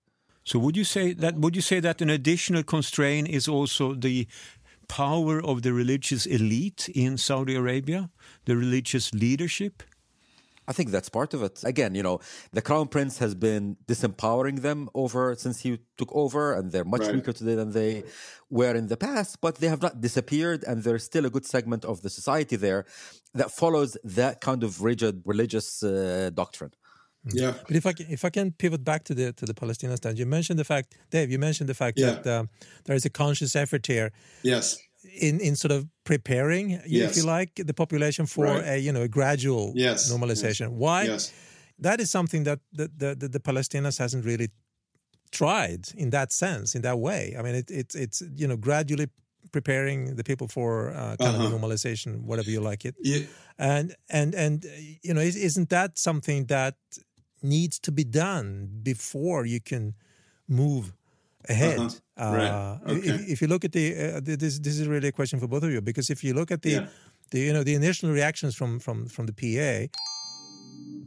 So 0.43 0.60
would 0.60 0.75
you 0.75 0.84
say 0.84 1.13
that 1.13 1.36
would 1.36 1.55
you 1.55 1.62
say 1.62 1.79
that 1.79 2.01
an 2.01 2.10
additional 2.10 2.63
constraint 2.63 3.29
is 3.29 3.48
also 3.48 3.93
the 3.93 4.27
power 4.88 5.41
of 5.43 5.62
the 5.62 5.72
religious 5.72 6.25
elite 6.25 6.89
in 6.89 7.17
Saudi 7.17 7.55
Arabia, 7.55 8.10
the 8.46 8.58
religious 8.58 9.13
leadership? 9.13 9.84
I 10.72 10.74
think 10.78 10.90
that's 10.96 11.12
part 11.20 11.32
of 11.34 11.42
it. 11.48 11.56
Again, 11.74 11.92
you 12.00 12.04
know, 12.08 12.18
the 12.58 12.63
crown 12.68 12.88
prince 12.96 13.16
has 13.24 13.34
been 13.48 13.66
disempowering 13.92 14.58
them 14.68 14.80
over 15.04 15.24
since 15.44 15.58
he 15.66 15.70
took 16.00 16.12
over, 16.24 16.44
and 16.58 16.72
they're 16.72 16.92
much 16.96 17.06
right. 17.06 17.16
weaker 17.16 17.34
today 17.34 17.56
than 17.62 17.72
they 17.80 17.94
were 18.50 18.74
in 18.82 18.88
the 18.94 19.00
past. 19.08 19.32
But 19.46 19.54
they 19.60 19.70
have 19.74 19.82
not 19.88 19.94
disappeared, 20.08 20.63
and 20.68 20.75
there's 20.86 21.04
still 21.12 21.25
a 21.25 21.32
good 21.36 21.46
segment 21.56 21.84
of 21.92 21.96
the 22.04 22.12
society 22.20 22.58
there 22.68 22.82
that 23.40 23.50
follows 23.62 23.92
that 24.20 24.36
kind 24.48 24.62
of 24.68 24.72
rigid 24.90 25.16
religious 25.34 25.68
uh, 25.84 26.30
doctrine. 26.42 26.74
Mm. 27.28 27.34
Yeah, 27.42 27.54
but 27.68 27.75
if 27.82 27.86
I 27.92 27.94
can, 27.98 28.06
if 28.18 28.22
I 28.30 28.32
can 28.38 28.48
pivot 28.62 28.84
back 28.92 29.01
to 29.10 29.13
the 29.20 29.28
to 29.40 29.46
the 29.50 29.58
Palestinian 29.62 29.98
stand, 29.98 30.16
you 30.22 30.28
mentioned 30.38 30.58
the 30.63 30.70
fact, 30.74 30.88
Dave. 31.13 31.28
You 31.34 31.40
mentioned 31.48 31.70
the 31.74 31.80
fact 31.84 31.96
yeah. 32.00 32.12
that 32.12 32.24
um, 32.36 32.50
there 32.86 32.96
is 33.00 33.06
a 33.12 33.13
conscious 33.24 33.54
effort 33.63 33.84
here. 33.86 34.10
Yes. 34.54 34.66
In 35.22 35.40
in 35.40 35.56
sort 35.56 35.72
of 35.72 35.88
preparing, 36.04 36.82
yes. 36.86 37.12
if 37.12 37.18
you 37.18 37.24
like, 37.24 37.51
the 37.56 37.74
population 37.74 38.25
for 38.25 38.46
right. 38.46 38.74
a 38.74 38.78
you 38.80 38.92
know 38.92 39.04
a 39.04 39.08
gradual 39.08 39.74
yes. 39.75 40.12
normalization. 40.12 40.70
Yes. 40.70 40.80
Why? 40.84 41.04
Yes. 41.04 41.34
That 41.80 42.00
is 42.00 42.12
something 42.12 42.44
that 42.46 42.60
the, 42.74 42.90
the 42.98 43.16
the, 43.16 43.28
the 43.28 43.40
Palestinians 43.40 43.98
hasn't 44.00 44.25
really 44.25 44.50
tried 45.32 45.88
in 45.96 46.10
that 46.10 46.32
sense, 46.32 46.75
in 46.75 46.82
that 46.82 47.00
way. 47.00 47.36
I 47.38 47.42
mean, 47.42 47.56
it, 47.56 47.72
it 47.72 47.96
it's 47.96 48.24
you 48.36 48.48
know 48.48 48.58
gradually 48.58 49.08
preparing 49.51 50.16
the 50.16 50.24
people 50.24 50.48
for 50.48 50.92
uh, 50.92 51.16
kind 51.18 51.36
uh-huh. 51.36 51.46
of 51.46 51.51
normalization, 51.51 52.24
whatever 52.24 52.50
you 52.50 52.62
like 52.62 52.86
it. 52.86 52.96
Yeah. 53.00 53.25
And 53.58 53.96
and 54.10 54.36
and 54.36 54.66
you 55.01 55.13
know, 55.13 55.22
isn't 55.22 55.70
that 55.70 55.98
something 55.98 56.46
that 56.48 56.75
needs 57.42 57.80
to 57.80 57.92
be 57.92 58.04
done 58.04 58.70
before 58.84 59.46
you 59.46 59.60
can 59.60 59.96
move 60.48 60.94
ahead. 61.50 61.79
Uh-huh. 61.79 61.98
Uh, 62.17 62.36
right. 62.36 62.79
okay. 62.88 63.10
if, 63.10 63.29
if, 63.29 63.41
you 63.41 63.48
look 63.48 63.65
at 63.65 63.71
the, 63.71 63.95
uh, 63.95 64.21
this, 64.24 64.60
this 64.60 64.79
is 64.79 64.88
really 64.88 65.07
a 65.07 65.12
question 65.12 65.39
for 65.39 65.48
both 65.48 65.63
of 65.63 65.71
you 65.71 65.81
because 65.81 66.10
if 66.10 66.24
you 66.24 66.33
look 66.33 66.51
at 66.51 66.62
the, 66.62 66.69
yeah. 66.69 66.88
the 67.31 67.39
you 67.39 67.53
know 67.53 67.63
the 67.63 67.74
initial 67.74 68.12
reactions 68.12 68.55
from 68.55 68.79
from 68.79 69.07
from 69.07 69.25
the 69.27 69.33
PA. 69.33 69.88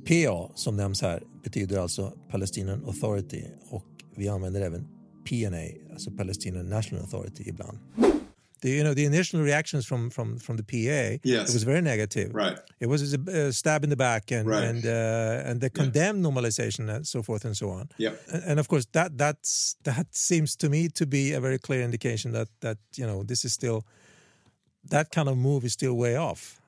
PA 0.07 0.51
som 0.55 0.77
nämns 0.77 1.03
här 1.03 1.23
betyder 1.43 1.79
alltså 1.79 2.13
Palestinian 2.31 2.85
Authority 2.85 3.45
och 3.71 3.87
vi 4.17 4.29
använder 4.29 4.61
även 4.61 4.87
PNA, 5.29 5.93
alltså 5.93 6.11
Palestinian 6.11 6.69
National 6.69 7.05
Authority 7.05 7.45
ibland 7.47 7.79
the 8.61 8.71
you 8.71 8.85
know 8.85 8.95
the 8.95 9.05
initial 9.05 9.41
reactions 9.41 9.87
from 9.87 10.11
from 10.11 10.39
from 10.39 10.57
the 10.57 10.63
PA 10.63 11.19
yes. 11.23 11.51
it 11.51 11.55
was 11.55 11.63
very 11.65 11.81
negative 11.81 12.35
right 12.35 12.59
it 12.81 12.87
was 12.87 13.15
a, 13.15 13.21
a 13.31 13.53
stab 13.53 13.85
in 13.85 13.91
the 13.91 13.97
back 13.97 14.31
and 14.31 14.49
right. 14.49 14.65
and 14.65 14.87
uh, 14.87 15.49
and 15.49 15.61
they 15.61 15.71
condemned 15.71 16.25
yeah. 16.25 16.31
normalization 16.31 16.89
and 16.95 17.07
so 17.07 17.23
forth 17.23 17.45
and 17.45 17.57
so 17.57 17.71
on 17.71 17.89
yeah 17.99 18.13
and, 18.33 18.59
of 18.59 18.69
course 18.69 18.87
that 18.93 19.17
that's 19.19 19.77
that 19.85 20.07
seems 20.15 20.57
to 20.57 20.69
me 20.69 20.89
to 20.89 21.07
be 21.07 21.33
a 21.33 21.41
very 21.41 21.59
clear 21.59 21.83
indication 21.83 22.33
that 22.33 22.49
that 22.61 22.79
you 22.97 23.07
know 23.07 23.23
this 23.23 23.45
is 23.45 23.53
still 23.53 23.85
that 24.91 25.11
kind 25.11 25.29
of 25.29 25.37
move 25.37 25.65
is 25.65 25.73
still 25.73 25.95
way 25.95 26.17
off 26.17 26.61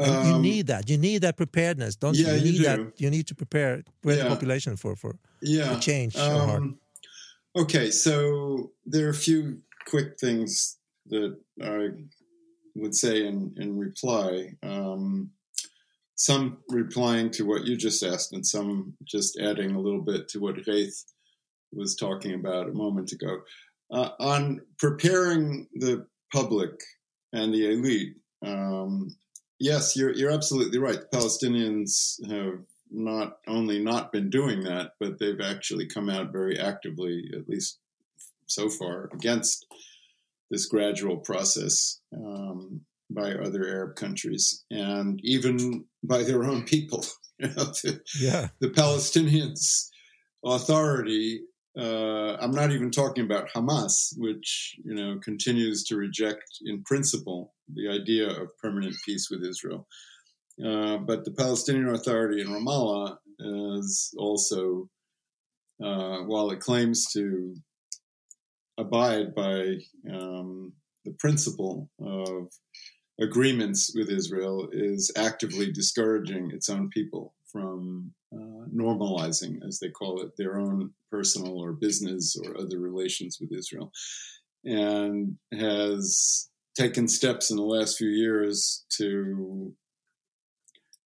um, 0.00 0.26
you 0.26 0.38
need 0.38 0.66
that 0.66 0.88
you 0.88 0.98
need 0.98 1.22
that 1.22 1.36
preparedness 1.36 1.96
don't 1.96 2.16
yeah, 2.16 2.34
you, 2.34 2.36
you 2.36 2.44
need 2.44 2.58
do. 2.58 2.64
that 2.64 3.00
you 3.00 3.10
need 3.10 3.26
to 3.26 3.34
prepare 3.34 3.82
yeah. 4.04 4.14
the 4.14 4.24
population 4.28 4.76
for 4.76 4.96
for 4.96 5.16
yeah. 5.42 5.78
change 5.78 6.16
um, 6.16 6.78
okay 7.54 7.90
so 7.90 8.70
there 8.86 9.06
are 9.06 9.10
a 9.10 9.14
few 9.28 9.60
quick 9.86 10.18
things 10.18 10.78
that 11.06 11.36
I 11.62 11.88
would 12.74 12.94
say 12.94 13.26
in, 13.26 13.54
in 13.58 13.78
reply. 13.78 14.52
Um, 14.62 15.30
some 16.14 16.58
replying 16.68 17.30
to 17.30 17.44
what 17.44 17.64
you 17.64 17.76
just 17.76 18.02
asked, 18.02 18.32
and 18.32 18.46
some 18.46 18.94
just 19.04 19.38
adding 19.40 19.74
a 19.74 19.80
little 19.80 20.02
bit 20.02 20.28
to 20.28 20.40
what 20.40 20.62
Ghait 20.64 20.92
was 21.72 21.96
talking 21.96 22.34
about 22.34 22.68
a 22.68 22.74
moment 22.74 23.12
ago. 23.12 23.38
Uh, 23.90 24.10
on 24.20 24.60
preparing 24.78 25.66
the 25.74 26.06
public 26.32 26.70
and 27.32 27.52
the 27.52 27.72
elite, 27.72 28.14
um, 28.44 29.14
yes, 29.58 29.96
you're, 29.96 30.12
you're 30.12 30.30
absolutely 30.30 30.78
right. 30.78 30.98
The 31.00 31.16
Palestinians 31.16 32.22
have 32.30 32.60
not 32.90 33.38
only 33.48 33.82
not 33.82 34.12
been 34.12 34.30
doing 34.30 34.62
that, 34.64 34.92
but 35.00 35.18
they've 35.18 35.40
actually 35.40 35.86
come 35.86 36.08
out 36.08 36.30
very 36.30 36.58
actively, 36.58 37.30
at 37.34 37.48
least 37.48 37.78
so 38.46 38.68
far, 38.68 39.08
against 39.12 39.66
this 40.52 40.66
gradual 40.66 41.16
process 41.16 41.98
um, 42.14 42.82
by 43.10 43.32
other 43.32 43.66
Arab 43.66 43.96
countries 43.96 44.64
and 44.70 45.18
even 45.24 45.86
by 46.04 46.22
their 46.22 46.44
own 46.44 46.62
people. 46.64 47.04
you 47.38 47.48
know, 47.48 47.64
the, 47.82 48.00
yeah. 48.20 48.48
the 48.60 48.68
Palestinians' 48.68 49.88
authority. 50.44 51.40
Uh, 51.76 52.36
I'm 52.36 52.50
not 52.50 52.70
even 52.70 52.90
talking 52.90 53.24
about 53.24 53.48
Hamas, 53.56 54.12
which 54.18 54.76
you 54.84 54.94
know 54.94 55.18
continues 55.24 55.84
to 55.84 55.96
reject, 55.96 56.44
in 56.66 56.82
principle, 56.84 57.54
the 57.72 57.88
idea 57.88 58.28
of 58.28 58.56
permanent 58.62 58.94
peace 59.06 59.28
with 59.30 59.42
Israel. 59.42 59.88
Uh, 60.62 60.98
but 60.98 61.24
the 61.24 61.30
Palestinian 61.30 61.88
Authority 61.88 62.42
in 62.42 62.48
Ramallah 62.48 63.16
is 63.78 64.14
also, 64.18 64.90
uh, 65.82 66.18
while 66.26 66.50
it 66.50 66.60
claims 66.60 67.06
to 67.14 67.54
abide 68.78 69.34
by 69.34 69.76
um, 70.12 70.72
the 71.04 71.12
principle 71.18 71.90
of 72.00 72.48
agreements 73.20 73.92
with 73.94 74.08
Israel 74.08 74.68
is 74.72 75.12
actively 75.16 75.70
discouraging 75.70 76.50
its 76.52 76.68
own 76.68 76.88
people 76.90 77.34
from 77.50 78.12
uh, 78.34 78.66
normalizing, 78.74 79.58
as 79.66 79.78
they 79.78 79.90
call 79.90 80.22
it, 80.22 80.30
their 80.38 80.58
own 80.58 80.90
personal 81.10 81.58
or 81.58 81.72
business 81.72 82.36
or 82.42 82.58
other 82.58 82.78
relations 82.78 83.38
with 83.40 83.52
Israel, 83.52 83.92
and 84.64 85.36
has 85.52 86.48
taken 86.74 87.06
steps 87.06 87.50
in 87.50 87.56
the 87.56 87.62
last 87.62 87.98
few 87.98 88.08
years 88.08 88.84
to 88.96 89.74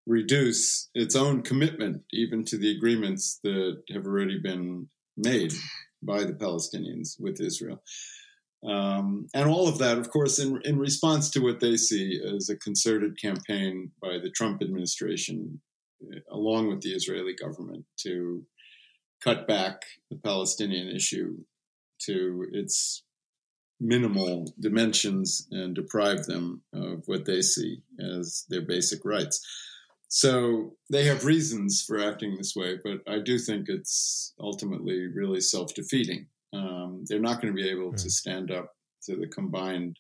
reduce 0.07 0.89
its 0.95 1.17
own 1.17 1.43
commitment 1.43 2.01
even 2.13 2.45
to 2.45 2.57
the 2.57 2.71
agreements 2.77 3.41
that 3.43 3.83
have 3.93 4.07
already 4.07 4.39
been 4.39 4.89
made 5.17 5.53
by 6.07 6.25
the 6.25 6.33
Palestinians 6.33 7.21
with 7.21 7.41
Israel. 7.41 7.83
Um, 8.67 9.29
and 9.35 9.49
all 9.49 9.69
of 9.69 9.79
that, 9.79 9.99
of 9.99 10.11
course, 10.11 10.39
in, 10.39 10.61
in 10.65 10.79
response 10.79 11.31
to 11.31 11.41
what 11.41 11.61
they 11.61 11.77
see 11.77 12.21
as 12.37 12.49
a 12.49 12.57
concerted 12.57 13.21
campaign 13.21 13.93
by 14.01 14.19
the 14.19 14.31
Trump 14.31 14.63
administration, 14.63 15.61
uh, 16.03 16.21
along 16.31 16.69
with 16.69 16.81
the 16.81 16.93
Israeli 16.93 17.35
government, 17.35 17.85
to 18.01 18.45
cut 19.23 19.47
back 19.47 19.83
the 20.11 20.17
Palestinian 20.17 20.89
issue 20.89 21.37
to 22.07 22.47
its 22.53 23.03
minimal 23.81 24.53
dimensions 24.59 25.47
and 25.51 25.75
deprive 25.75 26.25
them 26.25 26.63
of 26.73 27.03
what 27.07 27.25
they 27.25 27.43
see 27.43 27.83
as 28.01 28.45
their 28.49 28.63
basic 28.63 29.05
rights. 29.05 29.47
So 30.09 30.77
they 30.91 31.05
have 31.05 31.25
reasons 31.25 31.83
for 31.83 31.99
acting 31.99 32.37
this 32.37 32.55
way, 32.55 32.79
but 32.83 33.01
I 33.13 33.19
do 33.19 33.39
think 33.39 33.69
it's 33.69 34.35
ultimately 34.41 35.09
really 35.09 35.41
self 35.41 35.75
defeating. 35.75 36.27
Um, 36.53 37.05
they're 37.09 37.21
not 37.21 37.41
going 37.41 37.55
to 37.55 37.63
be 37.63 37.69
able 37.69 37.93
to 37.93 38.11
stand 38.11 38.51
up 38.51 38.73
to 39.05 39.17
the 39.17 39.27
combined 39.27 39.99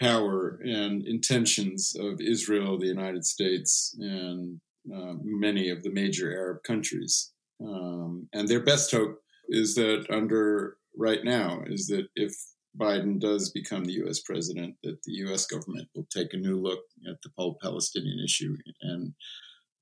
power 0.00 0.60
and 0.64 1.06
intentions 1.06 1.94
of 1.98 2.20
Israel, 2.20 2.78
the 2.78 2.86
United 2.86 3.24
States, 3.24 3.96
and 4.00 4.60
uh, 4.92 5.14
many 5.22 5.70
of 5.70 5.82
the 5.82 5.90
major 5.90 6.32
Arab 6.32 6.62
countries. 6.64 7.32
Um, 7.64 8.28
and 8.32 8.48
their 8.48 8.64
best 8.64 8.90
hope 8.90 9.20
is 9.48 9.74
that 9.76 10.06
under 10.10 10.76
right 10.96 11.24
now 11.24 11.62
is 11.66 11.86
that 11.86 12.08
if 12.16 12.34
Biden 12.78 13.20
does 13.20 13.50
become 13.50 13.84
the 13.84 13.92
U.S. 14.04 14.20
president, 14.20 14.76
that 14.82 15.02
the 15.04 15.12
U.S. 15.26 15.46
government 15.46 15.88
will 15.94 16.06
take 16.10 16.32
a 16.32 16.38
new 16.38 16.60
look 16.60 16.80
at 17.08 17.20
the 17.22 17.30
whole 17.36 17.58
Palestinian 17.60 18.18
issue 18.24 18.56
and 18.80 19.14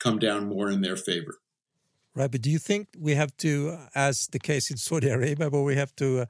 come 0.01 0.19
down 0.19 0.49
more 0.49 0.71
in 0.71 0.81
their 0.81 0.97
favor. 0.97 1.39
Right, 2.15 2.31
but 2.31 2.43
do 2.43 2.51
you 2.51 2.59
think 2.59 2.89
we 2.99 3.15
have 3.15 3.37
to, 3.39 3.79
as 3.95 4.27
the 4.33 4.41
case 4.41 4.71
in 4.71 4.77
Saudi 4.77 5.09
Arabia, 5.09 5.49
where 5.49 5.63
we 5.63 5.77
have 5.77 5.95
to 5.97 6.21
uh, 6.21 6.27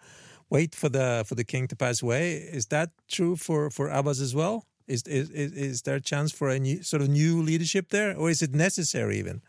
wait 0.51 0.75
for 0.75 0.91
the 0.91 1.25
for 1.27 1.35
the 1.35 1.45
king 1.45 1.69
to 1.69 1.77
pass 1.77 2.03
away? 2.03 2.35
Is 2.35 2.67
that 2.67 2.91
true 3.09 3.37
for 3.37 3.71
for 3.71 3.89
Abbas 3.89 4.21
as 4.21 4.35
well? 4.35 4.67
Is 4.87 5.03
is 5.05 5.31
is 5.31 5.83
there 5.83 5.97
a 5.97 6.01
chance 6.01 6.33
for 6.33 6.51
a 6.51 6.59
new 6.59 6.83
sort 6.83 7.01
of 7.01 7.09
new 7.09 7.41
leadership 7.43 7.89
there, 7.89 8.15
or 8.15 8.29
is 8.29 8.43
it 8.43 8.53
necessary 8.55 9.19
even 9.19 9.41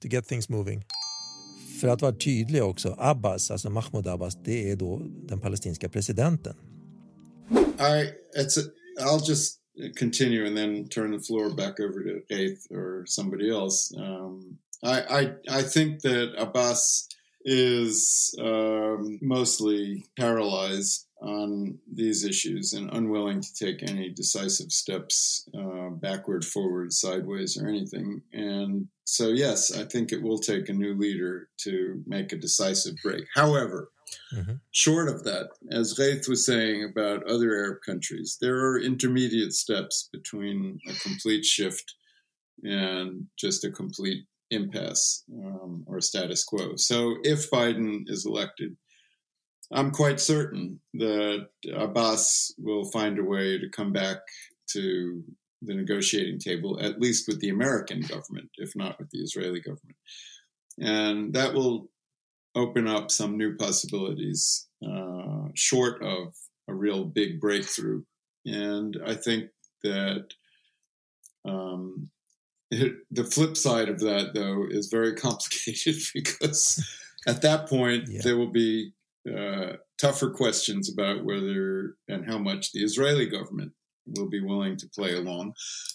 to 0.00 0.08
get 0.08 0.26
things 0.26 0.50
moving? 0.50 0.82
För 1.82 1.88
att 1.88 2.02
vara 2.02 2.12
tydlig 2.12 2.64
också, 2.64 2.94
Abbas, 2.98 3.50
alltså 3.50 3.70
Mahmoud 3.70 4.06
Abbas, 4.06 4.38
det 4.44 4.70
är 4.70 4.76
då 4.76 5.02
den 5.28 5.40
palestinska 5.40 5.88
presidenten. 5.88 6.54
I, 7.78 8.12
it's 8.38 8.58
a, 8.58 8.62
I'll 9.00 9.28
just 9.28 9.58
continue 9.98 10.46
and 10.46 10.56
then 10.56 10.88
turn 10.88 11.18
the 11.18 11.24
floor 11.26 11.56
back 11.56 11.80
over 11.80 12.04
to 12.04 12.26
Faith 12.28 12.60
or 12.70 13.04
somebody 13.06 13.50
else. 13.50 13.96
Um, 13.96 14.58
I, 14.82 15.20
I, 15.20 15.30
I 15.58 15.62
think 15.62 16.02
that 16.02 16.28
Abbas 16.38 17.08
is 17.44 18.30
um, 18.40 19.18
mostly 19.20 20.04
paralyzed 20.16 21.06
on 21.22 21.78
these 21.92 22.24
issues 22.24 22.72
and 22.72 22.90
unwilling 22.92 23.40
to 23.40 23.54
take 23.54 23.88
any 23.88 24.10
decisive 24.10 24.72
steps 24.72 25.48
uh, 25.56 25.90
backward, 25.90 26.44
forward, 26.44 26.92
sideways, 26.92 27.56
or 27.56 27.68
anything. 27.68 28.22
And 28.32 28.88
so, 29.04 29.28
yes, 29.28 29.76
I 29.76 29.84
think 29.84 30.12
it 30.12 30.22
will 30.22 30.38
take 30.38 30.68
a 30.68 30.74
new 30.74 30.94
leader 30.94 31.48
to 31.58 32.02
make 32.06 32.32
a 32.32 32.38
decisive 32.38 32.94
break. 33.02 33.24
However, 33.34 33.90
mm-hmm. 34.34 34.54
short 34.72 35.08
of 35.08 35.22
that, 35.24 35.50
as 35.70 35.94
Ghait 35.94 36.28
was 36.28 36.44
saying 36.44 36.84
about 36.84 37.28
other 37.30 37.54
Arab 37.54 37.78
countries, 37.86 38.38
there 38.40 38.56
are 38.56 38.80
intermediate 38.80 39.52
steps 39.52 40.08
between 40.12 40.80
a 40.88 40.94
complete 40.94 41.44
shift 41.44 41.94
and 42.64 43.26
just 43.38 43.64
a 43.64 43.70
complete 43.70 44.26
impasse 44.50 45.24
um, 45.32 45.84
or 45.86 46.00
status 46.00 46.44
quo. 46.44 46.76
So, 46.76 47.16
if 47.22 47.50
Biden 47.50 48.04
is 48.06 48.26
elected, 48.26 48.76
I'm 49.72 49.90
quite 49.90 50.20
certain 50.20 50.80
that 50.94 51.48
Abbas 51.74 52.54
will 52.58 52.84
find 52.84 53.18
a 53.18 53.24
way 53.24 53.58
to 53.58 53.68
come 53.68 53.92
back 53.92 54.18
to 54.70 55.22
the 55.62 55.74
negotiating 55.74 56.38
table, 56.38 56.78
at 56.80 57.00
least 57.00 57.28
with 57.28 57.40
the 57.40 57.48
American 57.48 58.00
government, 58.00 58.50
if 58.56 58.74
not 58.74 58.98
with 58.98 59.10
the 59.10 59.20
Israeli 59.20 59.60
government. 59.60 59.96
And 60.78 61.32
that 61.34 61.54
will 61.54 61.88
open 62.54 62.86
up 62.86 63.10
some 63.10 63.38
new 63.38 63.56
possibilities, 63.56 64.66
uh, 64.86 65.48
short 65.54 66.02
of 66.02 66.34
a 66.68 66.74
real 66.74 67.04
big 67.04 67.40
breakthrough. 67.40 68.02
And 68.44 68.98
I 69.06 69.14
think 69.14 69.50
that 69.84 70.26
um, 71.44 72.10
it, 72.70 72.94
the 73.10 73.24
flip 73.24 73.56
side 73.56 73.88
of 73.88 74.00
that, 74.00 74.32
though, 74.34 74.66
is 74.68 74.88
very 74.88 75.14
complicated 75.26 75.96
because 76.12 76.84
at 77.26 77.42
that 77.42 77.68
point 77.68 78.08
yeah. 78.08 78.20
there 78.22 78.36
will 78.36 78.50
be 78.50 78.92
uh, 79.30 79.74
tougher 80.00 80.30
questions 80.30 80.92
about 80.92 81.24
whether 81.24 81.94
and 82.08 82.26
how 82.26 82.38
much 82.38 82.72
the 82.72 82.82
Israeli 82.82 83.26
government 83.26 83.72
will 84.06 84.28
be 84.28 84.40
willing 84.40 84.76
to 84.76 84.88
play 84.88 85.14
along, 85.14 85.54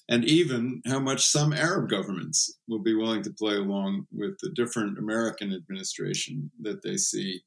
and 0.09 0.23
even 0.23 0.81
how 0.85 0.99
much 0.99 1.25
some 1.25 1.51
Arab 1.51 1.89
governments 1.89 2.57
will 2.67 2.79
be 2.79 2.95
willing 2.95 3.21
to 3.23 3.33
play 3.33 3.55
along 3.55 4.07
with 4.11 4.37
the 4.41 4.49
different 4.51 4.97
American 4.97 5.53
administration 5.53 6.49
that 6.61 6.81
they 6.83 6.95
see 6.95 7.41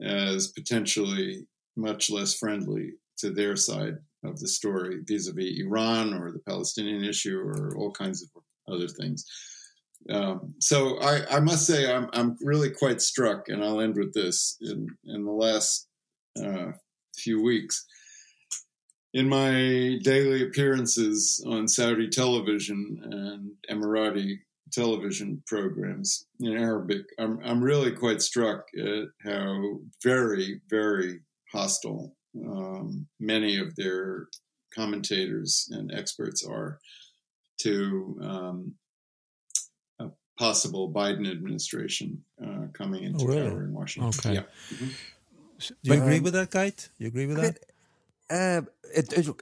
as 0.00 0.48
potentially 0.48 1.46
much 1.76 2.10
less 2.10 2.34
friendly 2.34 2.92
to 3.18 3.30
their 3.30 3.56
side 3.56 3.94
of 4.24 4.38
the 4.38 4.48
story 4.48 5.00
vis 5.06 5.28
a 5.28 5.32
vis 5.32 5.60
Iran 5.60 6.14
or 6.14 6.30
the 6.30 6.42
Palestinian 6.48 7.04
issue 7.04 7.38
or 7.38 7.76
all 7.76 7.90
kinds 7.90 8.22
of 8.22 8.28
other 8.72 8.88
things. 8.88 9.24
Um, 10.10 10.54
so 10.58 10.98
I, 11.00 11.36
I, 11.36 11.40
must 11.40 11.66
say 11.66 11.92
I'm, 11.92 12.08
I'm 12.12 12.36
really 12.42 12.70
quite 12.70 13.00
struck, 13.00 13.48
and 13.48 13.62
I'll 13.62 13.80
end 13.80 13.96
with 13.96 14.12
this. 14.12 14.56
In, 14.60 14.88
in 15.04 15.24
the 15.24 15.30
last 15.30 15.88
uh, 16.42 16.72
few 17.16 17.42
weeks, 17.42 17.84
in 19.14 19.28
my 19.28 19.98
daily 20.02 20.44
appearances 20.44 21.44
on 21.46 21.68
Saudi 21.68 22.08
television 22.08 22.98
and 23.10 23.50
Emirati 23.70 24.38
television 24.72 25.42
programs 25.46 26.26
in 26.40 26.56
Arabic, 26.56 27.04
I'm, 27.18 27.38
I'm 27.44 27.62
really 27.62 27.92
quite 27.92 28.22
struck 28.22 28.66
at 28.78 29.08
how 29.22 29.78
very, 30.02 30.60
very 30.68 31.20
hostile 31.52 32.16
um, 32.46 33.06
many 33.20 33.58
of 33.58 33.76
their 33.76 34.28
commentators 34.74 35.68
and 35.72 35.92
experts 35.92 36.44
are 36.46 36.78
to 37.58 38.18
um, 38.22 38.74
possible 40.38 40.90
Biden 40.90 41.30
administration 41.30 42.24
uh, 42.42 42.66
coming 42.72 43.04
into 43.04 43.24
oh, 43.24 43.28
really? 43.28 43.50
power 43.50 43.64
in 43.64 43.72
Washington. 43.72 44.12
Okay. 44.18 44.34
Yeah. 44.34 44.74
Mm-hmm. 44.74 44.88
Do 45.84 45.94
you 45.94 46.02
agree 46.02 46.20
with 46.20 46.32
that, 46.32 46.50
Ghait? 46.50 46.88
You 46.98 47.06
agree 47.08 47.26
with 47.26 47.36
that? 47.36 47.58
Uh, 48.30 48.62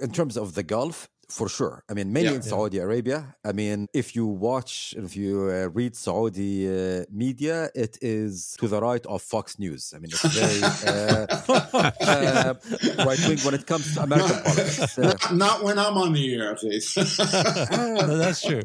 in 0.03 0.12
terms 0.12 0.37
of 0.37 0.55
the 0.55 0.62
Gulf, 0.62 1.09
for 1.31 1.48
sure. 1.48 1.85
I 1.88 1.94
mean, 1.94 2.12
mainly 2.12 2.31
yeah. 2.31 2.37
in 2.37 2.42
Saudi 2.42 2.76
yeah. 2.79 2.83
Arabia. 2.83 3.37
I 3.44 3.53
mean, 3.53 3.88
if 3.94 4.14
you 4.14 4.26
watch, 4.26 4.94
if 4.96 5.16
you 5.16 5.48
uh, 5.48 5.68
read 5.72 5.96
Saudi 5.96 6.68
uh, 6.68 7.05
media, 7.11 7.70
it 7.74 7.98
is 8.00 8.57
to 8.61 8.68
the 8.68 8.81
right 8.81 9.05
of 9.07 9.22
Fox 9.22 9.59
News. 9.59 9.92
I 9.94 9.98
mean, 9.98 10.11
it's 10.12 10.22
very 10.22 10.62
uh, 10.62 11.26
uh 12.00 13.05
right 13.07 13.29
wing 13.29 13.38
when 13.38 13.55
it 13.55 13.66
comes 13.66 13.94
to 13.94 14.03
American 14.03 14.37
not, 14.37 14.44
politics. 14.44 14.98
Uh, 14.98 15.03
not, 15.03 15.35
not, 15.35 15.64
when 15.64 15.79
I'm 15.79 15.96
on 15.96 16.12
the 16.12 16.35
air, 16.35 16.55
please. 16.57 16.96
no, 16.96 18.16
that's 18.18 18.42
true. 18.42 18.62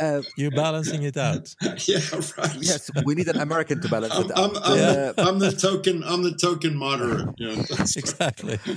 Uh, 0.00 0.22
You're 0.36 0.50
balancing 0.50 1.02
it 1.02 1.16
out. 1.16 1.54
yeah, 1.88 2.00
right. 2.38 2.56
Yes, 2.60 2.90
we 3.04 3.14
need 3.14 3.28
an 3.28 3.38
American 3.38 3.80
to 3.80 3.88
balance 3.88 4.14
I'm, 4.14 4.24
it 4.24 4.30
out. 4.32 4.38
I'm, 4.38 4.62
I'm, 4.62 4.78
yeah. 4.78 5.12
the, 5.12 5.22
I'm, 5.22 5.38
the, 5.38 5.52
token. 5.52 6.02
I'm 6.04 6.22
the 6.22 6.34
token 6.34 6.76
moderate. 6.76 7.28
Yeah, 7.38 7.62
exactly. 7.96 8.58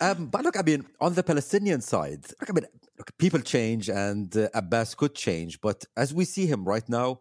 Um, 0.00 0.26
but 0.26 0.44
look, 0.44 0.58
I 0.58 0.62
mean, 0.62 0.86
on 1.00 1.14
the 1.14 1.22
Palestinian 1.22 1.80
side, 1.80 2.24
look, 2.40 2.50
I 2.50 2.52
mean, 2.52 2.66
look, 2.98 3.16
people 3.18 3.40
change, 3.40 3.88
and 3.88 4.34
uh, 4.36 4.48
Abbas 4.54 4.94
could 4.94 5.14
change, 5.14 5.60
but 5.60 5.84
as 5.96 6.12
we 6.12 6.24
see 6.24 6.46
him 6.46 6.64
right 6.64 6.86
now, 6.88 7.20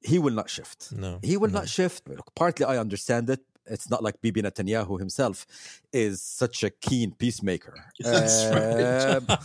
he 0.00 0.18
will 0.18 0.32
not 0.32 0.48
shift. 0.48 0.92
No, 0.92 1.18
he 1.22 1.36
will 1.36 1.50
no. 1.50 1.60
not 1.60 1.68
shift. 1.68 2.08
Look, 2.08 2.34
partly, 2.34 2.64
I 2.66 2.78
understand 2.78 3.28
it 3.30 3.40
it's 3.70 3.90
not 3.90 4.02
like 4.02 4.20
Bibi 4.20 4.42
Netanyahu 4.42 4.98
himself 4.98 5.46
is 5.92 6.22
such 6.22 6.62
a 6.64 6.70
keen 6.70 7.12
peacemaker. 7.12 7.74
That's 8.00 8.44
uh, 8.44 9.20
right. 9.28 9.38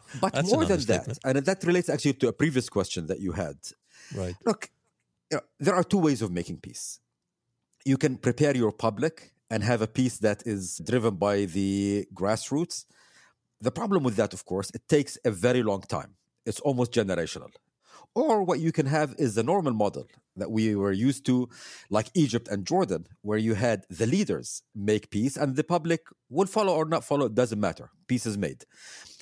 but 0.20 0.32
That's 0.32 0.50
more 0.50 0.64
than 0.64 0.80
that, 0.80 1.18
and 1.24 1.38
that 1.38 1.64
relates 1.64 1.88
actually 1.88 2.14
to 2.14 2.28
a 2.28 2.32
previous 2.32 2.68
question 2.68 3.06
that 3.06 3.20
you 3.20 3.32
had. 3.32 3.56
Right. 4.14 4.34
Look, 4.44 4.70
you 5.30 5.36
know, 5.38 5.42
there 5.58 5.74
are 5.74 5.84
two 5.84 5.98
ways 5.98 6.22
of 6.22 6.30
making 6.30 6.58
peace. 6.58 7.00
You 7.84 7.96
can 7.96 8.16
prepare 8.16 8.56
your 8.56 8.72
public 8.72 9.32
and 9.50 9.62
have 9.62 9.82
a 9.82 9.86
peace 9.86 10.18
that 10.18 10.46
is 10.46 10.80
driven 10.84 11.16
by 11.16 11.44
the 11.44 12.06
grassroots. 12.14 12.84
The 13.60 13.70
problem 13.70 14.02
with 14.02 14.16
that, 14.16 14.32
of 14.32 14.44
course, 14.44 14.70
it 14.74 14.82
takes 14.88 15.18
a 15.24 15.30
very 15.30 15.62
long 15.62 15.82
time. 15.82 16.14
It's 16.46 16.60
almost 16.60 16.92
generational. 16.92 17.50
Or 18.14 18.42
what 18.42 18.60
you 18.60 18.72
can 18.72 18.86
have 18.86 19.14
is 19.18 19.34
the 19.34 19.42
normal 19.42 19.72
model 19.72 20.06
that 20.40 20.50
we 20.50 20.74
were 20.74 20.92
used 20.92 21.24
to, 21.26 21.48
like 21.88 22.08
Egypt 22.14 22.48
and 22.48 22.66
Jordan, 22.66 23.06
where 23.22 23.38
you 23.38 23.54
had 23.54 23.84
the 23.88 24.06
leaders 24.06 24.62
make 24.74 25.10
peace 25.10 25.36
and 25.36 25.56
the 25.56 25.64
public 25.64 26.02
would 26.28 26.50
follow 26.50 26.74
or 26.74 26.84
not 26.84 27.04
follow, 27.04 27.26
it 27.26 27.34
doesn't 27.34 27.60
matter. 27.60 27.90
Peace 28.06 28.26
is 28.26 28.36
made. 28.36 28.64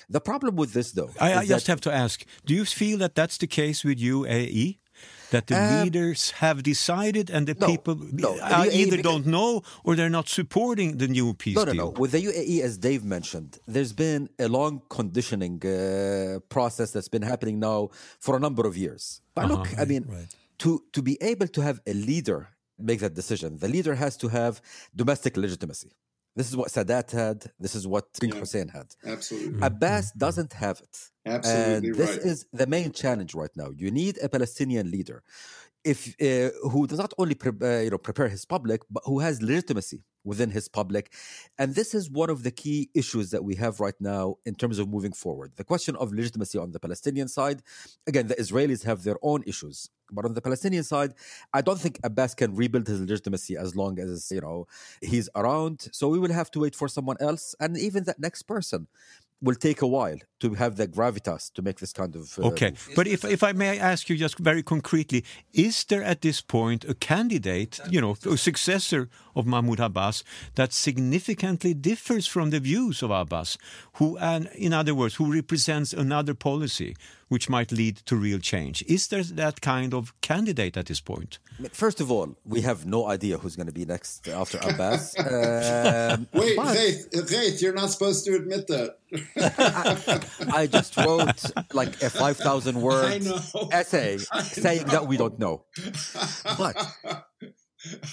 The 0.09 0.21
problem 0.21 0.55
with 0.55 0.73
this, 0.73 0.91
though, 0.93 1.11
I, 1.19 1.35
I 1.35 1.45
just 1.45 1.67
have 1.67 1.81
to 1.81 1.93
ask: 1.93 2.25
Do 2.43 2.55
you 2.55 2.65
feel 2.65 2.97
that 2.97 3.13
that's 3.13 3.37
the 3.37 3.45
case 3.45 3.83
with 3.83 3.99
UAE? 3.99 4.79
that 5.31 5.47
the 5.47 5.55
um, 5.55 5.83
leaders 5.83 6.31
have 6.31 6.63
decided 6.63 7.29
and 7.29 7.47
the 7.47 7.55
no, 7.59 7.67
people 7.67 7.95
no, 7.95 8.37
uh, 8.39 8.63
UAE, 8.63 8.73
either 8.73 9.01
don't 9.01 9.25
know 9.25 9.61
or 9.83 9.95
they're 9.95 10.09
not 10.09 10.27
supporting 10.27 10.97
the 10.97 11.07
new 11.07 11.33
peace 11.33 11.55
no, 11.55 11.63
no, 11.65 11.73
deal. 11.73 11.91
No, 11.93 11.99
With 11.99 12.11
the 12.11 12.19
UAE, 12.25 12.61
as 12.61 12.77
Dave 12.77 13.03
mentioned, 13.03 13.59
there's 13.67 13.93
been 13.93 14.29
a 14.39 14.47
long 14.47 14.81
conditioning 14.89 15.63
uh, 15.65 16.39
process 16.49 16.91
that's 16.91 17.09
been 17.09 17.21
happening 17.21 17.59
now 17.59 17.89
for 18.19 18.35
a 18.35 18.39
number 18.39 18.65
of 18.67 18.75
years. 18.77 19.21
But 19.35 19.45
uh-huh, 19.45 19.53
look, 19.53 19.79
I 19.79 19.85
mean, 19.85 20.05
right. 20.07 20.35
To, 20.59 20.83
to 20.93 21.01
be 21.01 21.17
able 21.21 21.47
to 21.47 21.61
have 21.61 21.79
a 21.87 21.93
leader 21.93 22.49
make 22.77 22.99
that 22.99 23.13
decision, 23.13 23.57
the 23.57 23.67
leader 23.67 23.95
has 23.95 24.15
to 24.17 24.27
have 24.29 24.61
domestic 24.95 25.35
legitimacy. 25.37 25.91
This 26.35 26.47
is 26.47 26.55
what 26.55 26.69
Sadat 26.69 27.11
had. 27.11 27.51
This 27.59 27.75
is 27.75 27.87
what 27.87 28.05
King 28.19 28.31
yeah, 28.31 28.39
Hussein 28.39 28.67
had. 28.69 28.95
Absolutely. 29.05 29.53
Mm-hmm. 29.53 29.63
Abbas 29.63 30.11
doesn't 30.11 30.53
have 30.53 30.79
it. 30.79 30.97
Absolutely 31.25 31.89
and 31.89 31.95
this 31.97 32.11
right. 32.11 32.25
is 32.25 32.45
the 32.53 32.67
main 32.67 32.91
challenge 32.91 33.35
right 33.35 33.51
now. 33.55 33.69
You 33.75 33.91
need 33.91 34.17
a 34.21 34.29
Palestinian 34.29 34.89
leader, 34.89 35.23
if 35.83 36.15
uh, 36.21 36.51
who 36.69 36.87
does 36.87 36.99
not 36.99 37.13
only 37.17 37.35
pre- 37.35 37.51
uh, 37.61 37.81
you 37.81 37.89
know 37.89 37.97
prepare 37.97 38.29
his 38.29 38.45
public, 38.45 38.81
but 38.89 39.03
who 39.05 39.19
has 39.19 39.41
legitimacy 39.41 40.03
within 40.23 40.51
his 40.51 40.67
public. 40.67 41.13
And 41.57 41.75
this 41.75 41.93
is 41.93 42.09
one 42.09 42.29
of 42.29 42.43
the 42.43 42.51
key 42.51 42.89
issues 42.93 43.31
that 43.31 43.43
we 43.43 43.55
have 43.55 43.79
right 43.79 43.95
now 43.99 44.35
in 44.45 44.55
terms 44.55 44.79
of 44.79 44.89
moving 44.89 45.13
forward. 45.13 45.53
The 45.55 45.63
question 45.63 45.95
of 45.95 46.11
legitimacy 46.13 46.57
on 46.57 46.71
the 46.71 46.79
Palestinian 46.79 47.27
side, 47.27 47.61
again, 48.07 48.27
the 48.27 48.35
Israelis 48.35 48.83
have 48.83 49.03
their 49.03 49.17
own 49.21 49.43
issues. 49.45 49.89
But 50.11 50.25
on 50.25 50.33
the 50.33 50.41
Palestinian 50.41 50.83
side, 50.83 51.13
I 51.53 51.61
don't 51.61 51.79
think 51.79 51.99
Abbas 52.03 52.33
can 52.33 52.55
rebuild 52.55 52.87
his 52.87 52.99
legitimacy 52.99 53.55
as 53.55 53.75
long 53.75 53.99
as, 53.99 54.31
you 54.31 54.41
know, 54.41 54.65
he's 55.01 55.29
around. 55.35 55.87
So 55.91 56.07
we 56.07 56.19
will 56.19 56.33
have 56.33 56.49
to 56.51 56.59
wait 56.59 56.75
for 56.75 56.87
someone 56.87 57.17
else. 57.19 57.55
And 57.59 57.77
even 57.77 58.05
that 58.05 58.19
next 58.19 58.43
person 58.43 58.87
will 59.41 59.55
take 59.55 59.81
a 59.81 59.87
while 59.87 60.17
to 60.39 60.53
have 60.53 60.75
the 60.75 60.87
gravitas 60.87 61.51
to 61.53 61.61
make 61.61 61.79
this 61.79 61.93
kind 61.93 62.15
of 62.15 62.37
uh, 62.39 62.47
okay. 62.47 62.73
but 62.95 63.07
if, 63.07 63.23
if 63.23 63.43
i 63.43 63.51
may 63.51 63.79
ask 63.79 64.09
you 64.09 64.17
just 64.17 64.37
very 64.39 64.63
concretely 64.63 65.23
is 65.53 65.83
there 65.85 66.03
at 66.03 66.21
this 66.21 66.41
point 66.41 66.85
a 66.85 66.93
candidate 66.93 67.79
you 67.89 68.01
know 68.01 68.15
a 68.25 68.37
successor 68.37 69.09
of 69.35 69.45
mahmoud 69.45 69.79
abbas 69.79 70.23
that 70.55 70.73
significantly 70.73 71.73
differs 71.73 72.27
from 72.27 72.49
the 72.49 72.59
views 72.59 73.01
of 73.01 73.11
abbas 73.11 73.57
who 73.93 74.17
and 74.17 74.47
in 74.55 74.73
other 74.73 74.93
words 74.93 75.15
who 75.15 75.31
represents 75.31 75.93
another 75.93 76.33
policy 76.33 76.95
which 77.29 77.47
might 77.47 77.71
lead 77.71 77.97
to 77.97 78.15
real 78.15 78.39
change. 78.39 78.83
Is 78.87 79.07
there 79.07 79.23
that 79.23 79.61
kind 79.61 79.93
of 79.93 80.19
candidate 80.21 80.75
at 80.75 80.87
this 80.87 80.99
point? 80.99 81.39
First 81.71 82.01
of 82.01 82.11
all, 82.11 82.35
we 82.43 82.61
have 82.61 82.85
no 82.85 83.07
idea 83.07 83.37
who's 83.37 83.55
going 83.55 83.67
to 83.67 83.73
be 83.73 83.85
next 83.85 84.27
after 84.27 84.57
Abbas. 84.57 85.17
um, 85.19 86.27
Wait, 86.33 86.55
but... 86.57 86.75
Ghait, 87.27 87.61
you're 87.61 87.73
not 87.73 87.91
supposed 87.91 88.25
to 88.25 88.35
admit 88.35 88.67
that. 88.67 88.97
I, 89.37 90.21
I, 90.61 90.67
just 90.67 90.97
wrote 90.97 91.43
like 91.73 92.01
a 92.01 92.09
5,000 92.09 92.81
word 92.81 93.23
essay 93.71 94.17
saying 94.17 94.85
that 94.87 95.07
we 95.07 95.17
don't 95.17 95.39
know. 95.39 95.65
But 96.57 96.75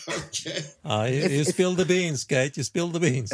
okay. 0.08 0.60
Uh, 0.84 1.08
you, 1.10 1.28
you 1.28 1.44
spilled 1.44 1.78
the 1.78 1.84
beans, 1.84 2.24
Ghait. 2.24 2.56
You 2.56 2.62
spilled 2.62 2.92
the 2.92 3.00
beans. 3.00 3.32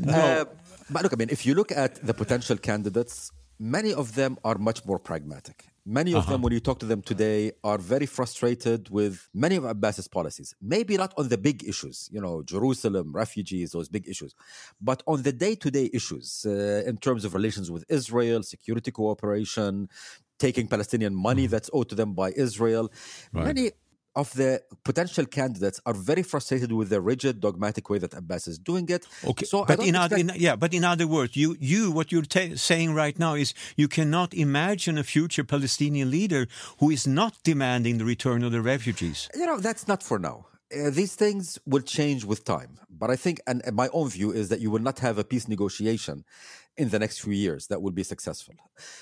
no. 0.00 0.12
Uh, 0.12 0.44
but 0.90 1.02
look, 1.02 1.12
I 1.12 1.16
mean, 1.16 1.30
if 1.30 1.44
you 1.44 1.54
look 1.54 1.70
at 1.70 2.04
the 2.06 2.14
potential 2.14 2.56
candidates, 2.56 3.30
many 3.58 3.92
of 3.92 4.14
them 4.14 4.38
are 4.44 4.58
much 4.58 4.84
more 4.84 4.98
pragmatic. 4.98 5.66
Many 5.84 6.12
of 6.12 6.18
uh-huh. 6.18 6.32
them, 6.32 6.42
when 6.42 6.52
you 6.52 6.60
talk 6.60 6.80
to 6.80 6.86
them 6.86 7.00
today, 7.00 7.52
are 7.64 7.78
very 7.78 8.04
frustrated 8.04 8.90
with 8.90 9.26
many 9.32 9.56
of 9.56 9.64
Abbas's 9.64 10.06
policies. 10.06 10.54
Maybe 10.60 10.98
not 10.98 11.14
on 11.16 11.28
the 11.28 11.38
big 11.38 11.64
issues, 11.64 12.10
you 12.12 12.20
know, 12.20 12.42
Jerusalem, 12.42 13.12
refugees, 13.14 13.70
those 13.70 13.88
big 13.88 14.06
issues, 14.06 14.34
but 14.82 15.02
on 15.06 15.22
the 15.22 15.32
day 15.32 15.54
to 15.54 15.70
day 15.70 15.88
issues 15.94 16.44
uh, 16.46 16.82
in 16.86 16.98
terms 16.98 17.24
of 17.24 17.32
relations 17.32 17.70
with 17.70 17.86
Israel, 17.88 18.42
security 18.42 18.90
cooperation, 18.90 19.88
taking 20.38 20.68
Palestinian 20.68 21.14
money 21.14 21.46
mm. 21.46 21.50
that's 21.50 21.70
owed 21.72 21.88
to 21.88 21.94
them 21.94 22.12
by 22.12 22.32
Israel. 22.32 22.92
Right. 23.32 23.46
Many 23.46 23.70
of 24.18 24.32
the 24.34 24.60
potential 24.82 25.24
candidates 25.24 25.80
are 25.86 25.94
very 25.94 26.24
frustrated 26.24 26.72
with 26.72 26.88
the 26.88 27.00
rigid, 27.00 27.40
dogmatic 27.40 27.88
way 27.88 27.98
that 27.98 28.12
Abbas 28.14 28.48
is 28.48 28.58
doing 28.58 28.86
it. 28.88 29.06
Okay, 29.24 29.46
so 29.46 29.64
but 29.64 29.78
in, 29.88 29.94
other, 29.94 30.16
in, 30.16 30.32
yeah, 30.34 30.56
but 30.56 30.74
in 30.74 30.82
other 30.82 31.06
words, 31.06 31.36
you, 31.36 31.56
you, 31.60 31.92
what 31.92 32.10
you're 32.10 32.24
saying 32.56 32.94
right 32.94 33.16
now 33.16 33.34
is 33.34 33.54
you 33.76 33.86
cannot 33.86 34.34
imagine 34.34 34.98
a 34.98 35.04
future 35.04 35.44
Palestinian 35.44 36.10
leader 36.10 36.48
who 36.80 36.90
is 36.90 37.06
not 37.06 37.32
demanding 37.44 37.98
the 37.98 38.04
return 38.04 38.42
of 38.42 38.50
the 38.50 38.60
refugees. 38.60 39.28
You 39.36 39.46
know, 39.46 39.58
that's 39.60 39.86
not 39.86 40.02
for 40.02 40.18
now. 40.18 40.46
Uh, 40.70 40.90
these 40.90 41.14
things 41.14 41.58
will 41.64 41.80
change 41.80 42.24
with 42.24 42.44
time. 42.44 42.78
But 42.90 43.10
I 43.10 43.16
think, 43.16 43.40
and, 43.46 43.62
and 43.64 43.74
my 43.74 43.88
own 43.92 44.08
view 44.08 44.32
is 44.32 44.48
that 44.50 44.60
you 44.60 44.70
will 44.70 44.80
not 44.80 44.98
have 44.98 45.16
a 45.18 45.24
peace 45.24 45.48
negotiation 45.48 46.24
in 46.76 46.90
the 46.90 46.98
next 46.98 47.20
few 47.20 47.32
years 47.32 47.66
that 47.68 47.80
will 47.82 47.92
be 47.92 48.02
successful. 48.02 48.54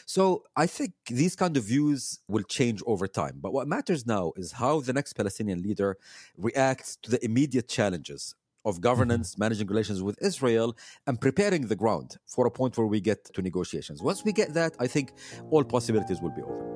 So 0.07 0.45
I 0.57 0.67
think 0.67 0.93
these 1.09 1.37
kind 1.37 1.57
of 1.57 1.65
views 1.65 2.21
will 2.29 2.43
change 2.45 2.83
over 2.87 3.07
time. 3.07 3.39
But 3.41 3.53
what 3.53 3.69
matters 3.69 4.07
now 4.07 4.33
is 4.37 4.53
how 4.53 4.81
the 4.81 4.93
next 4.93 5.13
Palestinian 5.15 5.63
leader 5.63 5.99
reacts 6.39 6.97
to 7.03 7.11
the 7.11 7.25
immediate 7.25 7.69
challenges 7.69 8.35
of 8.65 8.81
governance, 8.81 9.33
mm-hmm. 9.33 9.45
managing 9.45 9.67
relations 9.69 10.03
with 10.03 10.17
Israel, 10.21 10.77
and 11.07 11.21
preparing 11.21 11.69
the 11.69 11.77
ground 11.77 12.17
for 12.27 12.47
a 12.47 12.51
point 12.51 12.77
where 12.79 12.87
we 12.87 13.01
get 13.01 13.25
to 13.35 13.43
negotiations. 13.43 14.03
Once 14.03 14.25
we 14.25 14.33
get 14.33 14.55
that, 14.55 14.75
I 14.79 14.87
think 14.87 15.13
all 15.51 15.65
possibilities 15.65 16.21
will 16.21 16.35
be 16.35 16.43
open. 16.43 16.76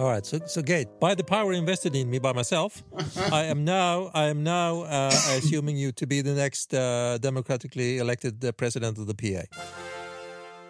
All 0.00 0.08
right, 0.08 0.24
so 0.24 0.38
so 0.46 0.62
Ghait, 0.62 0.88
by 0.98 1.14
the 1.14 1.22
power 1.22 1.52
invested 1.52 1.94
in 1.94 2.08
me 2.08 2.18
by 2.18 2.32
myself, 2.32 2.82
I 3.30 3.44
am 3.44 3.66
now 3.66 4.10
I 4.14 4.28
am 4.30 4.42
now 4.42 4.84
uh, 4.84 5.12
assuming 5.36 5.76
you 5.76 5.92
to 5.92 6.06
be 6.06 6.22
the 6.22 6.32
next 6.32 6.72
uh, 6.72 7.18
democratically 7.18 7.98
elected 7.98 8.42
uh, 8.42 8.52
president 8.52 8.96
of 8.96 9.06
the 9.06 9.14
PA. 9.14 9.44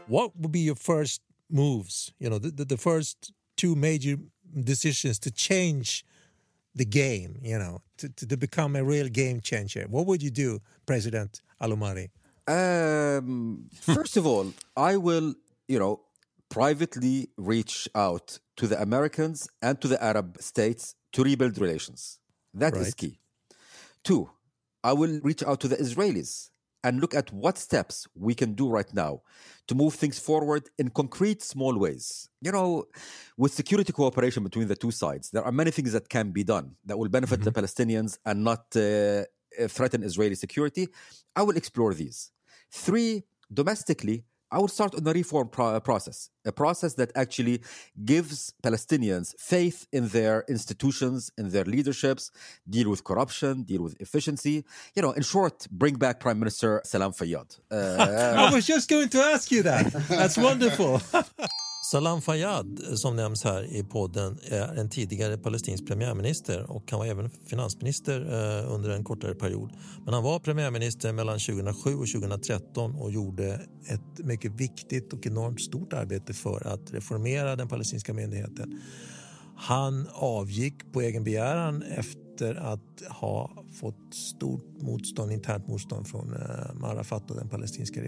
What 0.09 0.37
would 0.37 0.51
be 0.51 0.59
your 0.59 0.75
first 0.75 1.21
moves? 1.49 2.13
You 2.19 2.29
know, 2.29 2.39
the, 2.41 2.51
the, 2.51 2.65
the 2.65 2.77
first 2.77 3.33
two 3.57 3.77
major 3.77 4.17
decisions 4.65 5.21
to 5.21 5.31
change 5.31 6.05
the 6.75 6.85
game. 6.85 7.39
You 7.41 7.61
know, 7.61 7.83
to, 7.99 8.09
to, 8.09 8.27
to 8.27 8.37
become 8.37 8.75
a 8.75 8.83
real 8.83 9.09
game 9.09 9.41
changer. 9.41 9.87
What 9.89 10.07
would 10.07 10.25
you 10.25 10.33
do, 10.33 10.59
President 10.87 11.41
al-Omari? 11.61 12.11
Um, 12.49 13.69
first 13.81 14.17
of 14.17 14.27
all, 14.27 14.53
I 14.77 14.97
will, 14.97 15.35
you 15.69 15.79
know, 15.79 16.01
privately 16.49 17.29
reach 17.37 17.89
out 17.95 18.41
to 18.61 18.67
the 18.67 18.81
Americans 18.89 19.49
and 19.63 19.81
to 19.81 19.89
the 19.89 20.01
Arab 20.11 20.37
states 20.39 20.95
to 21.15 21.25
rebuild 21.25 21.57
relations. 21.59 22.19
That 22.53 22.75
right. 22.75 22.83
is 22.83 22.93
key. 22.93 23.19
Two, 24.05 24.31
I 24.85 24.93
will 24.93 25.19
reach 25.23 25.43
out 25.43 25.61
to 25.61 25.69
the 25.69 25.77
Israelis 25.77 26.51
and 26.85 27.01
look 27.01 27.15
at 27.15 27.33
what 27.33 27.57
steps 27.57 28.07
we 28.15 28.35
can 28.35 28.53
do 28.53 28.69
right 28.69 28.93
now 28.93 29.23
to 29.69 29.75
move 29.75 29.95
things 29.95 30.19
forward 30.19 30.65
in 30.79 30.91
concrete, 30.91 31.41
small 31.43 31.75
ways. 31.79 32.29
You 32.43 32.53
know, 32.53 32.85
with 33.39 33.53
security 33.55 33.93
cooperation 33.95 34.43
between 34.45 34.69
the 34.69 34.77
two 34.77 34.91
sides, 34.91 35.31
there 35.31 35.45
are 35.49 35.53
many 35.53 35.71
things 35.71 35.93
that 35.93 36.11
can 36.11 36.31
be 36.31 36.45
done 36.45 36.77
that 36.85 36.99
will 36.99 37.09
benefit 37.09 37.41
mm-hmm. 37.41 37.49
the 37.49 37.59
Palestinians 37.61 38.19
and 38.27 38.45
not 38.45 38.63
uh, 38.77 39.25
threaten 39.69 40.03
Israeli 40.03 40.35
security. 40.35 40.89
I 41.35 41.43
will 41.47 41.57
explore 41.57 41.95
these. 41.95 42.31
Three, 42.71 43.25
domestically, 43.61 44.25
I 44.53 44.59
would 44.59 44.71
start 44.71 44.95
on 44.95 45.05
the 45.05 45.13
reform 45.13 45.49
pro- 45.49 45.77
uh, 45.77 45.81
process, 45.81 46.31
a 46.45 46.53
process 46.53 46.95
that 46.95 47.13
actually 47.15 47.63
gives 48.05 48.53
Palestinians 48.63 49.35
faith 49.39 49.87
in 49.93 50.09
their 50.09 50.45
institutions, 50.49 51.31
in 51.39 51.51
their 51.51 51.65
leaderships, 51.65 52.31
deal 52.69 52.91
with 52.91 53.05
corruption, 53.05 53.63
deal 53.63 53.83
with 53.83 54.01
efficiency. 54.01 54.65
You 54.95 55.03
know, 55.03 55.13
in 55.13 55.23
short, 55.23 55.67
bring 55.71 55.95
back 55.95 56.21
Prime 56.21 56.39
Minister 56.39 56.81
Salam 56.85 57.13
Fayyad. 57.13 57.59
Uh, 57.81 58.35
I 58.49 58.53
was 58.55 58.67
just 58.67 58.89
going 58.89 59.09
to 59.09 59.19
ask 59.19 59.51
you 59.51 59.63
that. 59.63 59.93
That's 60.09 60.37
wonderful. 60.37 61.01
Salam 61.91 62.23
Fayyad, 62.23 62.81
eh, 62.89 62.95
som 62.95 63.17
nämns 63.17 63.45
här 63.45 63.77
i 63.77 63.85
podden, 63.85 64.39
är 64.43 64.75
en 64.75 64.91
tidigare 64.91 65.39
palestinsk 65.39 65.87
premiärminister 65.87 66.71
och 66.71 66.91
han 66.91 67.01
var 67.01 67.07
även 67.07 67.31
finansminister 67.47 68.21
eh, 68.21 68.73
under 68.73 68.91
en 68.91 69.05
kortare 69.05 69.35
period. 69.35 69.71
Men 70.05 70.15
han 70.15 70.23
var 70.23 70.39
premiärminister 70.39 71.13
mellan 71.13 71.39
2007 71.39 71.95
och 71.95 72.07
2013 72.07 72.95
och 72.95 73.11
gjorde 73.11 73.61
ett 73.87 74.19
mycket 74.27 74.53
viktigt 74.53 75.13
och 75.13 75.27
enormt 75.27 75.61
stort 75.61 75.93
arbete 75.93 76.33
för 76.33 76.67
att 76.67 76.93
reformera 76.93 77.57
den 77.57 77.69
palestinska 77.69 78.15
myndigheten. 78.15 78.81
Han 79.57 80.09
avgick 80.13 80.93
på 80.93 81.01
egen 81.01 81.25
begäran 81.25 81.83
efter 81.83 82.55
att 82.55 83.03
ha 83.09 83.65
fått 83.81 84.15
stort 84.15 84.83
motstånd, 84.83 85.33
internt 85.33 85.69
motstånd 85.69 86.09
från 86.09 86.33
eh, 86.33 86.85
Arafat 86.85 87.31
och 87.31 87.37
den 87.37 87.49
palestinska 87.49 88.01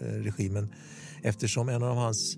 regimen 0.00 0.74
eftersom 1.22 1.68
en 1.68 1.82
av 1.82 1.96
hans 1.96 2.36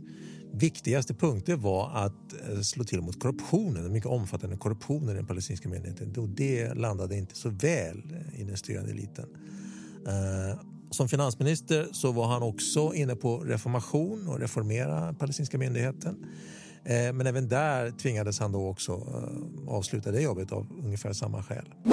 viktigaste 0.52 1.14
punkter 1.14 1.56
var 1.56 1.90
att 1.94 2.32
eh, 2.48 2.60
slå 2.60 2.84
till 2.84 3.00
mot 3.00 3.20
korruptionen, 3.20 3.82
den 3.82 3.92
mycket 3.92 4.10
omfattande 4.10 4.56
korruptionen 4.56 5.10
i 5.10 5.14
den 5.14 5.26
palestinska 5.26 5.68
myndigheten. 5.68 6.14
Och 6.16 6.28
det 6.28 6.74
landade 6.74 7.16
inte 7.16 7.36
så 7.36 7.48
väl 7.48 8.02
eh, 8.10 8.40
i 8.40 8.44
den 8.44 8.56
styrande 8.56 8.90
eliten. 8.90 9.26
Eh, 10.06 10.60
som 10.90 11.08
finansminister 11.08 11.88
så 11.92 12.12
var 12.12 12.26
han 12.26 12.42
också 12.42 12.94
inne 12.94 13.16
på 13.16 13.38
reformation 13.38 14.28
och 14.28 14.40
reformera 14.40 15.14
palestinska 15.14 15.58
myndigheten. 15.58 16.26
Eh, 16.88 17.12
men 17.12 17.26
även 17.26 17.48
där 17.48 17.90
tvingades 17.90 18.40
han 18.40 18.52
då 18.52 18.68
också 18.68 18.92
eh, 18.92 19.74
avsluta 19.74 20.10
det 20.10 20.20
jobbet 20.20 20.52
av 20.52 20.66
ungefär 20.84 21.12
samma 21.12 21.42
skäl. 21.42 21.64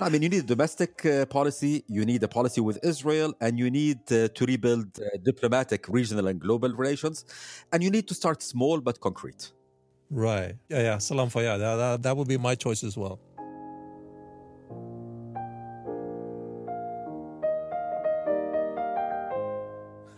I 0.00 0.10
mean, 0.10 0.22
you 0.22 0.28
need 0.28 0.46
domestic 0.46 0.90
uh, 1.04 1.24
policy, 1.24 1.82
you 1.88 2.04
need 2.04 2.24
a 2.24 2.28
policy 2.28 2.60
with 2.60 2.78
Israel, 2.82 3.34
and 3.40 3.58
you 3.58 3.70
need 3.70 4.06
to 4.06 4.46
rebuild 4.46 4.98
diplomatic, 5.24 5.88
regional, 5.88 6.28
and 6.28 6.40
global 6.40 6.76
relations. 6.76 7.24
And 7.72 7.82
you 7.82 7.90
need 7.90 8.08
to 8.08 8.14
start 8.14 8.42
small 8.42 8.80
but 8.80 9.00
concrete. 9.00 9.52
Right. 10.10 10.54
Yeah, 10.68 10.82
yeah. 10.82 10.98
Salam 10.98 11.30
Fayyad. 11.30 11.58
That, 11.58 11.76
that, 11.76 12.02
that 12.02 12.16
would 12.16 12.28
be 12.28 12.38
my 12.38 12.54
choice 12.54 12.84
as 12.84 12.96
well. 12.96 13.18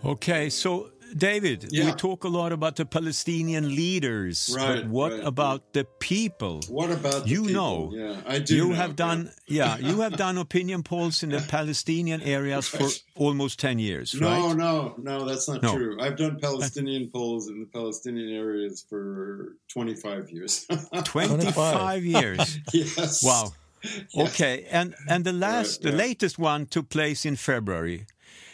Okay, 0.05 0.51
so 0.51 0.91
David, 1.17 1.69
we 1.73 1.91
talk 1.93 2.25
a 2.25 2.29
lot 2.29 2.53
about 2.53 2.77
the 2.77 2.85
Palestinian 2.85 3.75
leaders, 3.75 4.55
Right, 4.55 4.83
but 4.83 4.87
what 4.89 5.13
right, 5.13 5.25
about 5.25 5.73
the 5.73 5.85
people? 6.01 6.61
What 6.69 6.91
about 6.91 7.27
you 7.27 7.47
people? 7.47 7.55
know? 7.55 7.93
Yeah, 7.93 8.21
I 8.27 8.39
do. 8.39 8.57
You 8.57 8.69
know, 8.69 8.75
have 8.75 8.97
done, 8.97 9.31
yeah, 9.47 9.79
you 9.79 10.01
have 10.01 10.17
done 10.25 10.39
opinion 10.39 10.83
polls 10.83 11.23
in 11.23 11.31
the 11.31 11.41
Palestinian 11.41 12.21
areas 12.23 12.69
for 12.69 12.89
almost 13.17 13.59
ten 13.59 13.79
years, 13.79 14.15
No, 14.15 14.29
right? 14.29 14.57
no, 14.57 14.95
no, 14.99 15.25
that's 15.25 15.49
not 15.49 15.63
No. 15.63 15.75
true. 15.77 15.99
I've 16.01 16.17
done 16.17 16.37
uh, 16.37 16.41
Palestinian 16.41 17.11
polls 17.11 17.49
in 17.49 17.61
the 17.61 17.67
Palestinian 17.67 18.31
areas 18.35 18.85
for 18.89 19.57
25 19.73 20.31
years. 20.31 20.67
Twenty-five 21.05 22.05
years. 22.05 22.59
yes. 22.73 23.23
Wow. 23.25 23.53
Yes. 23.83 24.35
Okay, 24.35 24.67
and 24.71 24.95
and 25.09 25.25
the 25.25 25.33
last, 25.33 25.83
the 25.83 25.91
yeah. 25.91 25.97
latest 25.97 26.39
one 26.39 26.67
took 26.67 26.89
place 26.89 27.25
in 27.25 27.37
February. 27.37 28.07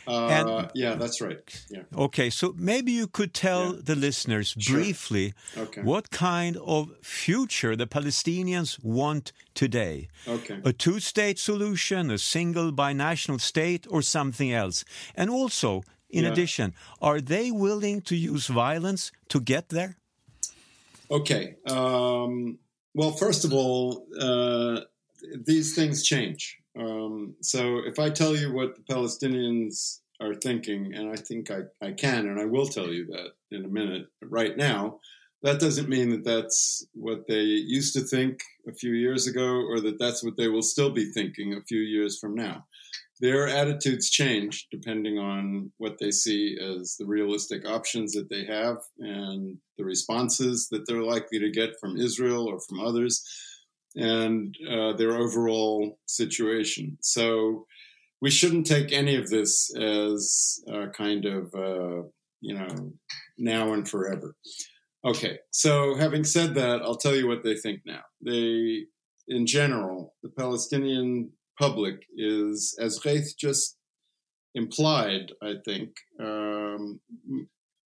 Uh, 0.07 0.69
yeah, 0.75 0.95
that's 0.97 1.21
right. 1.21 1.65
Yeah. 1.71 1.83
Okay, 2.07 2.31
so 2.31 2.55
maybe 2.57 2.93
you 2.93 3.07
could 3.07 3.33
tell 3.33 3.75
Yeah. 3.75 3.81
the 3.85 3.95
listeners 3.97 4.55
Sure. 4.59 4.77
briefly 4.77 5.33
Okay. 5.57 5.83
what 5.83 6.11
kind 6.11 6.57
of 6.59 6.91
future 7.03 7.75
the 7.77 7.87
Palestinians 7.87 8.79
want 8.83 9.33
today. 9.55 10.09
Okay. 10.27 10.59
A 10.65 10.73
two 10.73 11.01
state 11.01 11.39
solution, 11.39 12.11
a 12.11 12.19
single 12.19 12.73
binational 12.73 13.41
state, 13.41 13.87
or 13.91 14.03
something 14.03 14.53
else? 14.53 14.85
And 15.15 15.31
also, 15.31 15.83
in 16.11 16.25
Yeah. 16.25 16.33
addition, 16.33 16.75
are 17.01 17.21
they 17.21 17.51
willing 17.51 18.03
to 18.03 18.15
use 18.15 18.47
violence 18.47 19.11
to 19.29 19.41
get 19.41 19.69
there? 19.71 19.97
Okay. 21.11 21.57
Um, 21.67 22.59
well, 22.95 23.13
first 23.13 23.45
of 23.45 23.53
all, 23.53 24.07
uh, 24.21 24.81
these 25.47 25.75
things 25.75 26.03
change. 26.05 26.59
Um, 26.79 27.35
so 27.41 27.79
if 27.79 27.99
I 27.99 28.11
tell 28.11 28.37
you 28.37 28.53
what 28.53 28.75
the 28.75 28.83
Palestinians 28.83 30.01
are 30.21 30.35
thinking, 30.35 30.95
and 30.95 31.11
I 31.11 31.17
think 31.17 31.51
I, 31.51 31.61
I 31.83 31.93
can 31.93 32.29
and 32.29 32.41
I 32.41 32.45
will 32.45 32.67
tell 32.67 32.89
you 32.89 33.07
that 33.07 33.31
in 33.51 33.65
a 33.65 33.69
minute, 33.69 34.07
right 34.23 34.57
now, 34.57 35.01
that 35.43 35.61
doesn't 35.61 35.91
mean 35.91 36.11
that 36.11 36.25
that's 36.25 36.87
what 36.95 37.27
they 37.29 37.43
used 37.43 37.93
to 37.95 38.01
think 38.01 38.41
a 38.67 38.73
few 38.73 38.93
years 38.93 39.27
ago 39.27 39.45
or 39.45 39.79
that 39.81 39.99
that's 39.99 40.25
what 40.25 40.37
they 40.39 40.49
will 40.49 40.63
still 40.63 40.91
be 40.91 41.13
thinking 41.13 41.53
a 41.53 41.63
few 41.69 41.81
years 41.81 42.19
from 42.19 42.35
now. 42.35 42.65
Their 43.21 43.47
attitudes 43.47 44.11
change 44.11 44.67
depending 44.71 45.19
on 45.19 45.71
what 45.77 45.99
they 46.01 46.11
see 46.11 46.59
as 46.59 46.97
the 46.99 47.05
realistic 47.05 47.69
options 47.69 48.13
that 48.13 48.31
they 48.31 48.45
have 48.47 48.79
and 48.99 49.59
the 49.77 49.85
responses 49.85 50.69
that 50.71 50.87
they're 50.87 51.03
likely 51.03 51.39
to 51.39 51.51
get 51.51 51.79
from 51.79 51.99
Israel 51.99 52.49
or 52.49 52.59
from 52.61 52.81
others 52.81 53.23
and 53.97 54.57
uh, 54.71 54.93
their 54.95 55.17
overall 55.17 55.99
situation. 56.07 56.99
So 57.01 57.67
we 58.21 58.31
shouldn't 58.31 58.67
take 58.67 58.93
any 58.93 59.17
of 59.17 59.29
this 59.29 59.75
as 59.77 60.61
a 60.69 60.89
kind 60.89 61.25
of, 61.27 61.55
uh, 61.55 62.03
you 62.41 62.55
know, 62.55 62.93
now 63.39 63.73
and 63.73 63.89
forever. 63.89 64.35
Okay, 65.05 65.39
so 65.51 65.95
having 65.97 66.25
said 66.25 66.55
that, 66.55 66.81
I'll 66.83 66.97
tell 66.97 67.15
you 67.15 67.29
what 67.29 67.45
they 67.45 67.57
think 67.57 67.81
now. 67.85 68.01
They, 68.25 68.87
in 69.29 69.47
general, 69.47 70.15
the 70.23 70.31
Palestinian 70.31 71.31
public 71.59 72.07
is, 72.17 72.77
as 72.81 72.99
Ghait 72.99 73.37
just 73.39 73.77
implied, 74.55 75.33
I 75.43 75.55
think, 75.65 75.91
um, 76.19 77.01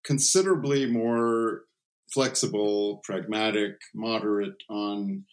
considerably 0.05 0.87
more 0.87 1.63
flexible, 2.13 3.01
pragmatic, 3.05 3.75
moderate 3.95 4.63
on 4.71 5.25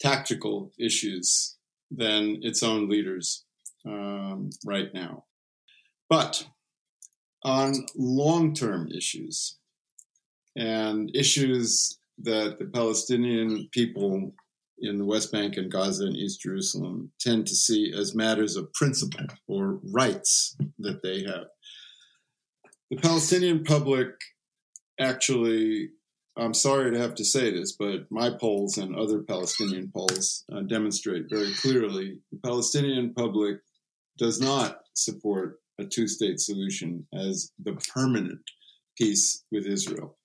tactical 0.00 0.72
issues 0.78 1.56
than 1.90 2.38
its 2.42 2.62
own 2.62 2.88
leaders 2.88 3.44
um, 3.86 4.50
right 4.64 4.92
now. 4.94 5.24
But 6.08 6.46
on 7.44 7.86
long 7.96 8.54
term 8.54 8.88
issues 8.88 9.58
and 10.56 11.10
issues 11.14 11.98
that 12.18 12.58
the 12.58 12.66
Palestinian 12.66 13.68
people 13.72 14.34
in 14.80 14.98
the 14.98 15.04
West 15.04 15.32
Bank 15.32 15.56
and 15.56 15.70
Gaza 15.70 16.04
and 16.04 16.16
East 16.16 16.40
Jerusalem 16.40 17.10
tend 17.20 17.46
to 17.46 17.54
see 17.54 17.92
as 17.96 18.14
matters 18.14 18.56
of 18.56 18.72
principle 18.74 19.26
or 19.46 19.80
rights 19.92 20.56
that 20.78 21.02
they 21.02 21.22
have. 21.24 21.46
The 22.90 22.96
Palestinian 22.96 23.64
public 23.64 24.08
actually, 25.00 25.90
I'm 26.38 26.54
sorry 26.54 26.92
to 26.92 26.98
have 26.98 27.16
to 27.16 27.24
say 27.24 27.50
this, 27.50 27.72
but 27.72 28.10
my 28.10 28.30
polls 28.30 28.78
and 28.78 28.94
other 28.94 29.18
Palestinian 29.20 29.90
polls 29.90 30.44
uh, 30.52 30.60
demonstrate 30.60 31.24
very 31.28 31.52
clearly 31.54 32.20
the 32.30 32.38
Palestinian 32.38 33.12
public 33.12 33.56
does 34.18 34.40
not 34.40 34.82
support 34.94 35.58
a 35.80 35.84
two 35.84 36.06
state 36.06 36.38
solution 36.38 37.06
as 37.12 37.50
the 37.58 37.72
permanent 37.92 38.40
peace 38.96 39.44
with 39.50 39.66
Israel. 39.66 40.16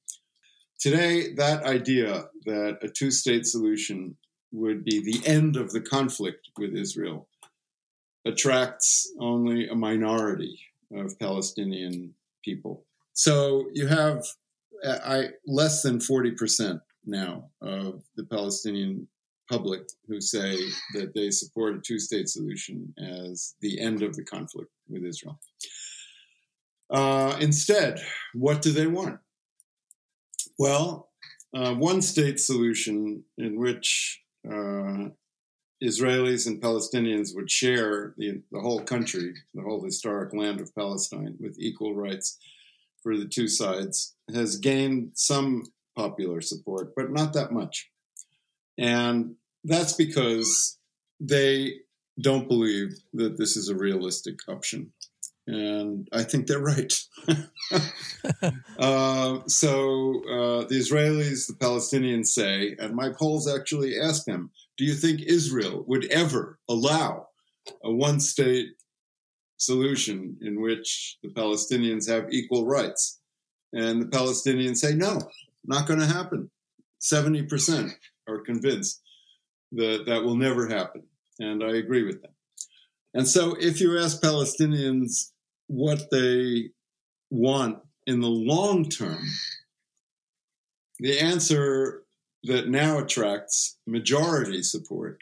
Today, 0.80 1.34
that 1.36 1.64
idea 1.64 2.26
that 2.46 2.78
a 2.84 2.90
two 2.90 3.10
state 3.10 3.48
solution 3.48 4.16
would 4.52 4.84
be 4.84 5.00
the 5.00 5.28
end 5.28 5.56
of 5.56 5.72
the 5.72 5.82
conflict 5.82 6.50
with 6.58 6.76
Israel 6.76 7.28
attracts 8.26 9.12
only 9.20 9.68
a 9.68 9.76
minority 9.76 10.60
of 10.94 11.18
Palestinian 11.20 12.14
people. 12.44 12.86
So 13.14 13.66
you 13.74 13.88
have 13.88 14.26
I, 14.86 15.30
less 15.46 15.82
than 15.82 16.00
40% 16.00 16.80
now 17.06 17.50
of 17.62 18.04
the 18.16 18.26
Palestinian 18.26 19.08
public 19.50 19.82
who 20.08 20.22
say 20.22 20.58
that 20.94 21.14
they 21.14 21.30
support 21.30 21.76
a 21.76 21.80
two 21.80 22.00
state 22.00 22.30
solution 22.30 22.94
as 22.98 23.56
the 23.62 23.80
end 23.80 24.02
of 24.02 24.16
the 24.16 24.24
conflict 24.24 24.72
with 24.90 25.04
Israel. 25.06 25.40
Uh, 26.90 27.36
instead, 27.40 28.00
what 28.34 28.62
do 28.62 28.72
they 28.72 28.88
want? 28.88 29.20
Well, 30.60 31.10
uh, 31.56 31.74
one 31.74 32.02
state 32.02 32.40
solution 32.40 33.24
in 33.38 33.60
which 33.60 34.22
uh, 34.48 35.10
Israelis 35.84 36.48
and 36.48 36.62
Palestinians 36.62 37.36
would 37.36 37.50
share 37.50 38.14
the, 38.18 38.42
the 38.52 38.60
whole 38.60 38.82
country, 38.82 39.34
the 39.54 39.62
whole 39.62 39.84
historic 39.84 40.34
land 40.34 40.62
of 40.62 40.74
Palestine, 40.76 41.36
with 41.40 41.56
equal 41.60 41.96
rights 41.96 42.38
for 43.02 43.18
the 43.18 43.26
two 43.26 43.48
sides, 43.48 44.13
has 44.34 44.58
gained 44.58 45.12
some 45.16 45.64
popular 45.96 46.42
support, 46.42 46.94
but 46.96 47.12
not 47.12 47.34
that 47.34 47.52
much. 47.52 47.90
And 48.78 49.36
that's 49.64 49.94
because 49.94 50.78
they 51.20 51.74
don't 52.22 52.48
believe 52.48 52.90
that 53.14 53.38
this 53.38 53.56
is 53.58 53.70
a 53.70 53.76
realistic 53.76 54.36
option. 54.48 54.92
And 55.46 56.08
I 56.14 56.24
think 56.24 56.48
they're 56.48 56.60
right. 56.60 56.94
uh, 58.80 59.40
so 59.48 60.22
uh, 60.30 60.66
the 60.66 60.80
Israelis, 60.80 61.48
the 61.48 61.58
Palestinians 61.60 62.28
say, 62.28 62.76
and 62.80 62.96
my 62.96 63.10
polls 63.10 63.48
actually 63.48 64.00
ask 64.00 64.26
them, 64.26 64.52
do 64.78 64.86
you 64.86 64.94
think 64.94 65.22
Israel 65.22 65.84
would 65.88 66.06
ever 66.06 66.60
allow 66.70 67.28
a 67.84 67.92
one 67.92 68.20
state 68.20 68.70
solution 69.58 70.38
in 70.42 70.62
which 70.62 71.18
the 71.24 71.30
Palestinians 71.30 72.10
have 72.10 72.32
equal 72.32 72.66
rights? 72.66 73.20
And 73.74 74.02
the 74.02 74.06
Palestinians 74.06 74.78
say, 74.78 74.94
no, 74.94 75.20
not 75.66 75.88
going 75.88 76.00
to 76.00 76.06
happen. 76.06 76.50
70% 77.02 77.92
are 78.28 78.40
convinced 78.40 79.02
that 79.74 80.06
that 80.06 80.24
will 80.24 80.36
never 80.36 80.68
happen. 80.68 81.04
And 81.40 81.64
I 81.64 81.78
agree 81.78 82.04
with 82.04 82.22
them. 82.22 82.32
And 83.14 83.28
so 83.28 83.56
if 83.60 83.82
you 83.82 84.00
ask 84.00 84.22
Palestinians 84.22 85.32
what 85.68 86.10
they 86.12 86.70
want 87.30 87.80
in 88.06 88.22
the 88.22 88.28
long 88.28 88.90
term, 88.90 89.24
the 91.00 91.20
answer 91.20 92.04
that 92.44 92.70
now 92.70 93.00
attracts 93.00 93.78
majority 93.88 94.62
support, 94.62 95.20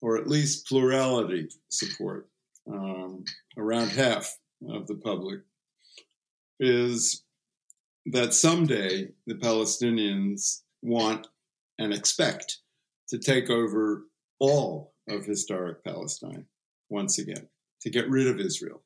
or 0.00 0.16
at 0.16 0.28
least 0.28 0.66
plurality 0.66 1.48
support, 1.68 2.28
um, 2.70 3.24
around 3.56 3.88
half 3.88 4.38
of 4.68 4.86
the 4.86 4.94
public, 4.94 5.40
is 6.60 7.24
that 8.12 8.34
someday 8.34 9.08
the 9.26 9.34
Palestinians 9.34 10.62
want 10.82 11.26
and 11.78 11.92
expect 11.92 12.58
to 13.08 13.18
take 13.18 13.50
over 13.50 14.04
all 14.38 14.94
of 15.08 15.24
historic 15.24 15.84
Palestine 15.84 16.46
once 16.90 17.18
again, 17.18 17.48
to 17.82 17.90
get 17.90 18.08
rid 18.08 18.26
of 18.26 18.40
Israel. 18.40 18.82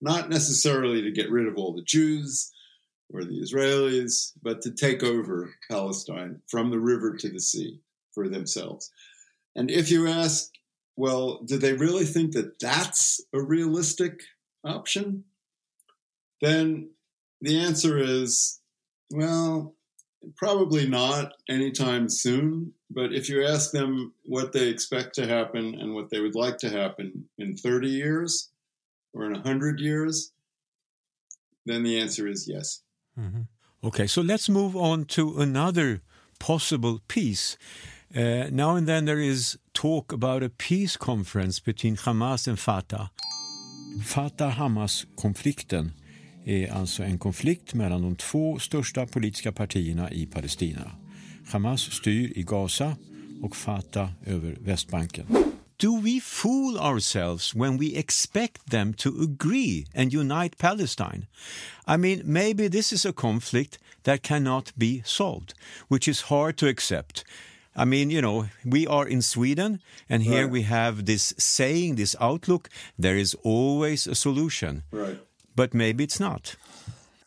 Not 0.00 0.30
necessarily 0.30 1.02
to 1.02 1.10
get 1.12 1.30
rid 1.30 1.46
of 1.46 1.56
all 1.56 1.74
the 1.74 1.82
Jews 1.82 2.52
or 3.12 3.24
the 3.24 3.40
Israelis, 3.40 4.32
but 4.42 4.62
to 4.62 4.70
take 4.70 5.02
over 5.02 5.54
Palestine 5.70 6.40
from 6.48 6.70
the 6.70 6.80
river 6.80 7.16
to 7.16 7.28
the 7.28 7.40
sea 7.40 7.80
for 8.12 8.28
themselves. 8.28 8.90
And 9.54 9.70
if 9.70 9.90
you 9.90 10.08
ask, 10.08 10.50
well, 10.96 11.42
do 11.44 11.58
they 11.58 11.72
really 11.72 12.04
think 12.04 12.32
that 12.32 12.58
that's 12.58 13.20
a 13.32 13.40
realistic 13.40 14.20
option? 14.64 15.24
Then 16.40 16.90
the 17.42 17.58
answer 17.58 17.98
is, 17.98 18.60
well, 19.10 19.74
probably 20.36 20.88
not 20.88 21.32
anytime 21.48 22.08
soon. 22.08 22.72
But 22.90 23.12
if 23.12 23.28
you 23.28 23.44
ask 23.44 23.72
them 23.72 24.14
what 24.24 24.52
they 24.52 24.68
expect 24.68 25.14
to 25.16 25.26
happen 25.26 25.74
and 25.74 25.94
what 25.94 26.10
they 26.10 26.20
would 26.20 26.34
like 26.34 26.58
to 26.58 26.70
happen 26.70 27.28
in 27.38 27.56
30 27.56 27.88
years 27.88 28.50
or 29.12 29.24
in 29.26 29.32
100 29.32 29.80
years, 29.80 30.32
then 31.66 31.82
the 31.82 32.00
answer 32.00 32.28
is 32.28 32.48
yes. 32.48 32.82
Mm-hmm. 33.18 33.42
Okay, 33.84 34.06
so 34.06 34.22
let's 34.22 34.48
move 34.48 34.76
on 34.76 35.04
to 35.06 35.40
another 35.40 36.02
possible 36.38 37.00
peace. 37.08 37.56
Uh, 38.14 38.46
now 38.50 38.76
and 38.76 38.86
then 38.86 39.06
there 39.06 39.18
is 39.18 39.58
talk 39.74 40.12
about 40.12 40.42
a 40.42 40.50
peace 40.50 40.96
conference 40.96 41.58
between 41.58 41.96
Hamas 41.96 42.46
and 42.46 42.58
Fatah. 42.58 43.10
Fatah-Hamas-konflikten 44.02 45.92
är 46.44 46.72
alltså 46.72 47.02
en 47.02 47.18
konflikt 47.18 47.74
mellan 47.74 48.02
de 48.02 48.16
två 48.16 48.58
största 48.58 49.06
politiska 49.06 49.52
partierna 49.52 50.10
i 50.10 50.26
Palestina. 50.26 50.90
Hamas 51.46 51.80
styr 51.92 52.32
i 52.38 52.42
Gaza 52.42 52.96
och 53.42 53.56
Fatah 53.56 54.08
över 54.26 54.56
Västbanken. 54.60 55.26
Do 55.76 56.00
we 56.00 56.20
fool 56.20 56.76
ourselves 56.76 57.54
when 57.54 57.78
we 57.78 57.96
expect 57.98 58.70
them 58.70 58.94
to 58.94 59.08
agree 59.22 59.86
and 59.94 60.14
unite 60.14 60.56
Palestine? 60.58 61.26
I 61.88 61.96
mean, 61.96 62.22
maybe 62.24 62.70
this 62.70 62.92
is 62.92 63.06
a 63.06 63.12
conflict 63.12 63.78
that 64.02 64.22
cannot 64.22 64.72
be 64.74 65.02
solved, 65.04 65.52
which 65.88 66.08
is 66.08 66.22
hard 66.22 66.56
to 66.56 66.66
accept. 66.66 67.24
I 67.76 67.84
mean, 67.84 68.10
you 68.10 68.20
know, 68.20 68.46
we 68.64 68.86
are 68.86 69.08
in 69.10 69.22
Sweden, 69.22 69.80
and 70.08 70.22
here 70.22 70.42
Right. 70.44 70.52
we 70.52 70.62
have 70.62 71.04
this 71.04 71.34
saying, 71.38 71.96
this 71.96 72.16
outlook 72.20 72.68
there 73.02 73.20
is 73.20 73.36
always 73.42 74.06
a 74.06 74.14
solution. 74.14 74.82
Right. 74.92 75.18
But 75.54 75.74
maybe 75.74 76.04
it's 76.04 76.20
not. 76.20 76.56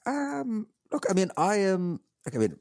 Um, 0.05 0.67
look, 0.91 1.05
I 1.09 1.13
mean, 1.13 1.31
I 1.37 1.55
am. 1.57 1.99
Like, 2.25 2.35
I 2.35 2.39
mean, 2.39 2.55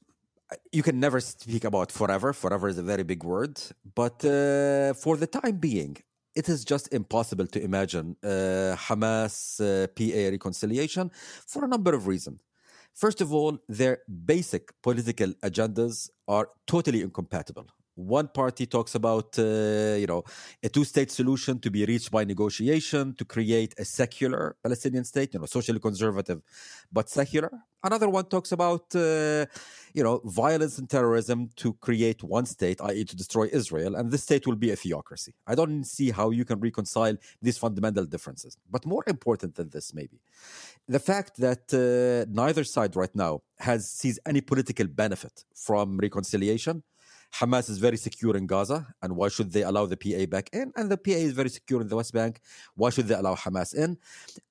you 0.72 0.83
can 0.83 1.00
never 1.00 1.20
speak 1.20 1.64
about 1.64 1.90
forever. 1.90 2.33
Forever 2.33 2.68
is 2.68 2.79
a 2.79 2.83
very 2.83 3.03
big 3.03 3.24
word, 3.24 3.61
but 3.94 4.24
uh, 4.24 4.92
for 4.94 5.16
the 5.16 5.27
time 5.27 5.57
being, 5.57 5.96
it 6.35 6.48
is 6.48 6.64
just 6.64 6.92
impossible 6.92 7.46
to 7.46 7.62
imagine 7.62 8.16
uh, 8.22 8.77
Hamas 8.77 9.61
uh, 9.61 9.87
PA 9.96 10.31
reconciliation 10.31 11.11
for 11.46 11.64
a 11.64 11.68
number 11.68 11.94
of 11.94 12.07
reasons. 12.07 12.40
First 12.92 13.20
of 13.20 13.33
all, 13.33 13.59
their 13.68 13.98
basic 14.24 14.70
political 14.83 15.33
agendas 15.42 16.11
are 16.29 16.48
totally 16.66 17.03
incompatible. 17.03 17.66
One 17.94 18.28
party 18.28 18.66
talks 18.66 18.94
about, 18.94 19.38
uh, 19.38 19.96
you 20.02 20.07
know, 20.07 20.24
a 20.62 20.68
two-state 20.68 21.11
solution 21.11 21.61
to 21.61 21.70
be 21.70 21.85
reached 21.85 22.11
by 22.11 22.24
negotiation 22.24 23.14
to 23.14 23.24
create 23.24 23.74
a 23.78 23.85
secular 23.85 24.57
Palestinian 24.62 25.04
state, 25.04 25.35
you 25.35 25.40
know, 25.40 25.46
socially 25.46 25.78
conservative 25.78 26.42
but 26.92 27.09
secular. 27.09 27.50
Another 27.85 28.09
one 28.09 28.24
talks 28.24 28.50
about, 28.50 28.96
uh, 28.96 29.44
you 29.92 30.02
know, 30.02 30.22
violence 30.24 30.78
and 30.78 30.88
terrorism 30.88 31.50
to 31.57 31.74
create 31.74 32.24
one 32.24 32.46
state, 32.46 32.80
i.e., 32.80 33.04
to 33.04 33.14
destroy 33.14 33.46
Israel, 33.52 33.94
and 33.94 34.11
this 34.11 34.22
state 34.22 34.46
will 34.46 34.57
be 34.57 34.70
a 34.70 34.76
theocracy. 34.76 35.35
I 35.46 35.54
don't 35.54 35.85
see 35.85 36.11
how 36.11 36.30
you 36.30 36.44
can 36.44 36.61
reconcile 36.61 37.16
these 37.42 37.59
fundamental 37.59 38.07
differences. 38.07 38.57
But 38.70 38.87
more 38.87 39.04
important 39.07 39.57
than 39.57 39.68
this, 39.68 39.92
maybe, 39.92 40.18
the 40.88 40.98
fact 40.98 41.37
that 41.38 41.64
uh, 41.74 42.30
neither 42.33 42.64
side 42.64 42.96
right 42.96 43.14
now 43.14 43.42
has 43.59 43.88
sees 43.90 44.18
any 44.26 44.40
political 44.40 44.87
benefit 44.87 45.44
from 45.54 45.98
reconciliation. 45.98 46.83
Hamas 47.40 47.68
is 47.68 47.78
very 47.78 47.96
secure 47.96 48.36
in 48.36 48.46
Gaza, 48.46 48.86
and 49.02 49.16
why 49.16 49.28
should 49.28 49.50
they 49.52 49.62
allow 49.62 49.86
the 49.86 49.96
PA 49.96 50.24
back 50.26 50.50
in? 50.52 50.72
And 50.76 50.88
the 50.88 50.96
PA 50.96 51.10
is 51.10 51.32
very 51.32 51.48
secure 51.48 51.80
in 51.80 51.88
the 51.88 51.96
West 51.96 52.12
Bank. 52.12 52.40
Why 52.76 52.90
should 52.90 53.08
they 53.08 53.14
allow 53.16 53.34
Hamas 53.34 53.74
in? 53.74 53.98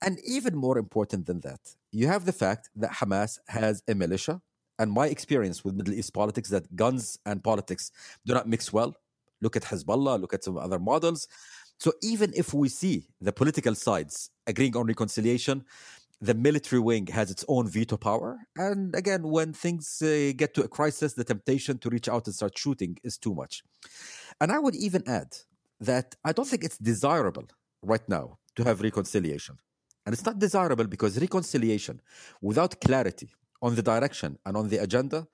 And 0.02 0.20
even 0.28 0.54
more 0.56 0.78
important 0.78 1.26
than 1.26 1.40
that, 1.42 1.62
you 1.92 2.08
have 2.08 2.26
the 2.26 2.34
fact 2.34 2.70
that 2.76 2.92
Hamas 2.92 3.40
has 3.48 3.82
a 3.88 3.96
militia. 3.96 4.42
And 4.80 4.92
my 4.92 5.08
experience 5.08 5.64
with 5.64 5.76
Middle 5.76 5.94
East 5.94 6.14
politics 6.14 6.50
that 6.50 6.76
guns 6.76 7.18
and 7.26 7.42
politics 7.42 7.92
do 8.26 8.34
not 8.34 8.50
mix 8.50 8.74
well. 8.74 8.96
Look 9.42 9.56
at 9.56 9.64
Hezbollah, 9.64 10.20
look 10.20 10.34
at 10.34 10.44
some 10.44 10.58
other 10.58 10.80
models. 10.80 11.28
So 11.80 11.94
even 12.02 12.34
if 12.36 12.54
we 12.54 12.68
see 12.70 13.08
the 13.22 13.32
political 13.32 13.76
sides 13.76 14.30
agreeing 14.46 14.76
on 14.76 14.88
reconciliation, 14.88 15.64
the 16.28 16.34
military 16.34 16.80
wing 16.80 17.06
has 17.08 17.30
its 17.30 17.44
own 17.50 17.66
veto 17.68 17.98
power. 17.98 18.32
And 18.56 18.96
again, 18.96 19.24
when 19.36 19.50
things 19.52 20.02
uh, 20.02 20.32
get 20.42 20.54
to 20.56 20.64
a 20.64 20.70
crisis, 20.78 21.14
the 21.14 21.26
temptation 21.34 21.78
to 21.80 21.90
reach 21.90 22.08
out 22.08 22.24
and 22.28 22.36
start 22.40 22.58
shooting 22.58 22.98
is 23.04 23.18
too 23.18 23.34
much. 23.42 23.54
And 24.40 24.50
I 24.56 24.60
would 24.64 24.76
even 24.88 25.04
add 25.06 25.32
that 25.82 26.16
I 26.24 26.32
don't 26.32 26.48
think 26.48 26.64
it's 26.64 26.78
desirable 26.78 27.48
right 27.82 28.08
now 28.08 28.26
to 28.56 28.64
have 28.64 28.80
reconciliation. 28.90 29.56
And 30.06 30.14
it's 30.14 30.26
not 30.30 30.40
desirable 30.40 30.88
because 30.88 31.20
reconciliation 31.20 32.00
without 32.42 32.80
clarity 32.80 33.30
on 33.62 33.76
the 33.76 33.82
direction 33.82 34.38
and 34.46 34.56
on 34.56 34.70
the 34.70 34.78
agenda, 34.78 35.28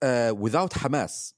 uh, 0.00 0.32
without 0.46 0.70
Hamas 0.82 1.34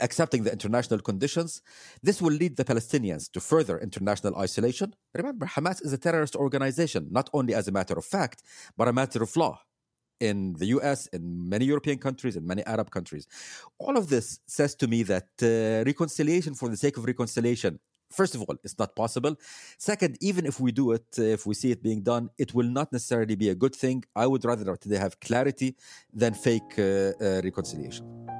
accepting 0.00 0.44
the 0.44 0.52
international 0.52 1.00
conditions, 1.00 1.62
this 2.02 2.20
will 2.20 2.32
lead 2.32 2.56
the 2.56 2.64
Palestinians 2.64 3.30
to 3.32 3.40
further 3.40 3.78
international 3.78 4.36
isolation. 4.36 4.94
Remember, 5.14 5.46
Hamas 5.46 5.84
is 5.84 5.92
a 5.92 5.98
terrorist 5.98 6.36
organization, 6.36 7.08
not 7.10 7.30
only 7.32 7.54
as 7.54 7.68
a 7.68 7.72
matter 7.72 7.94
of 7.94 8.04
fact, 8.04 8.42
but 8.76 8.88
a 8.88 8.92
matter 8.92 9.22
of 9.22 9.36
law 9.36 9.60
in 10.20 10.54
the 10.54 10.66
US, 10.66 11.06
in 11.08 11.48
many 11.48 11.64
European 11.64 11.98
countries, 11.98 12.36
in 12.36 12.46
many 12.46 12.64
Arab 12.66 12.90
countries. 12.90 13.26
All 13.78 13.96
of 13.96 14.08
this 14.08 14.40
says 14.46 14.74
to 14.76 14.86
me 14.86 15.02
that 15.04 15.28
uh, 15.42 15.84
reconciliation 15.84 16.54
for 16.54 16.68
the 16.68 16.76
sake 16.76 16.96
of 16.96 17.04
reconciliation. 17.04 17.78
First 18.10 18.34
of 18.34 18.42
all, 18.42 18.56
it's 18.62 18.78
not 18.78 18.94
possible. 18.94 19.34
Second, 19.78 20.18
even 20.20 20.46
if 20.46 20.60
we 20.60 20.70
do 20.72 20.92
it, 20.92 21.06
uh, 21.18 21.22
if 21.22 21.46
we 21.46 21.54
see 21.54 21.70
it 21.72 21.82
being 21.82 22.02
done, 22.02 22.30
it 22.38 22.54
will 22.54 22.70
not 22.78 22.92
necessarily 22.92 23.34
be 23.34 23.48
a 23.48 23.54
good 23.54 23.74
thing. 23.74 24.04
I 24.14 24.26
would 24.26 24.44
rather 24.44 24.76
they 24.86 24.98
have 24.98 25.18
clarity 25.20 25.76
than 26.12 26.34
fake 26.34 26.78
uh, 26.78 26.82
uh, 26.82 27.40
reconciliation. 27.42 28.33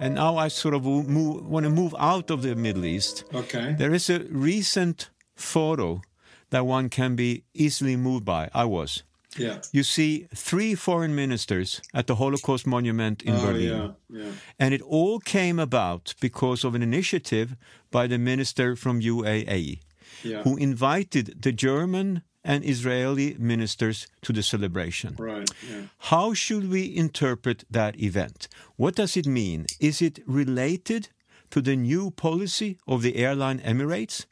And 0.00 0.14
now 0.14 0.36
I 0.36 0.48
sort 0.48 0.74
of 0.74 0.84
move, 0.84 1.46
want 1.46 1.64
to 1.64 1.70
move 1.70 1.94
out 1.98 2.30
of 2.30 2.42
the 2.42 2.54
Middle 2.54 2.84
East. 2.84 3.24
Okay. 3.34 3.74
There 3.78 3.92
is 3.92 4.08
a 4.08 4.20
recent 4.30 5.10
photo 5.34 6.02
that 6.50 6.66
one 6.66 6.88
can 6.88 7.16
be 7.16 7.44
easily 7.54 7.96
moved 7.96 8.24
by. 8.24 8.48
I 8.54 8.64
was. 8.64 9.02
Yeah. 9.36 9.60
You 9.72 9.82
see 9.82 10.26
three 10.34 10.74
foreign 10.74 11.14
ministers 11.14 11.80
at 11.94 12.06
the 12.06 12.14
Holocaust 12.16 12.66
Monument 12.66 13.22
in 13.22 13.34
oh, 13.34 13.40
Berlin. 13.46 13.94
yeah. 14.10 14.22
Yeah. 14.22 14.30
And 14.58 14.74
it 14.74 14.82
all 14.82 15.20
came 15.20 15.58
about 15.58 16.14
because 16.20 16.64
of 16.64 16.74
an 16.74 16.82
initiative 16.82 17.56
by 17.90 18.06
the 18.06 18.18
minister 18.18 18.74
from 18.76 19.00
UAE, 19.00 19.80
Yeah. 20.24 20.42
who 20.42 20.56
invited 20.56 21.42
the 21.42 21.52
German 21.52 22.22
and 22.48 22.64
Israeli 22.64 23.36
ministers 23.38 24.08
to 24.22 24.32
the 24.32 24.42
celebration. 24.42 25.14
Right. 25.18 25.50
Yeah. 25.70 25.82
How 25.98 26.32
should 26.32 26.70
we 26.70 26.96
interpret 26.96 27.64
that 27.70 28.00
event? 28.00 28.48
What 28.76 28.94
does 28.94 29.16
it 29.18 29.26
mean? 29.26 29.66
Is 29.80 30.00
it 30.00 30.20
related 30.26 31.10
to 31.50 31.60
the 31.60 31.76
new 31.76 32.10
policy 32.10 32.78
of 32.86 33.02
the 33.02 33.16
airline 33.16 33.60
Emirates? 33.60 34.24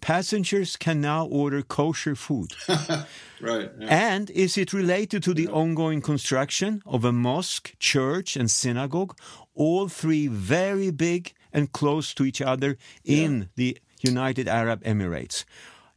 Passengers 0.00 0.76
can 0.76 1.00
now 1.00 1.26
order 1.26 1.62
kosher 1.62 2.14
food. 2.14 2.54
Right. 3.40 3.70
Yeah. 3.78 4.14
And 4.14 4.30
is 4.30 4.56
it 4.56 4.72
related 4.72 5.22
to 5.24 5.34
the 5.34 5.48
ongoing 5.48 6.00
construction 6.00 6.82
of 6.86 7.04
a 7.04 7.12
mosque, 7.12 7.74
church, 7.78 8.36
and 8.36 8.50
synagogue? 8.50 9.18
All 9.54 9.88
three 9.88 10.28
very 10.28 10.90
big 10.90 11.34
and 11.52 11.70
close 11.70 12.14
to 12.14 12.24
each 12.24 12.40
other 12.40 12.78
in 13.04 13.50
the 13.56 13.76
United 14.00 14.48
Arab 14.48 14.82
Emirates. 14.84 15.44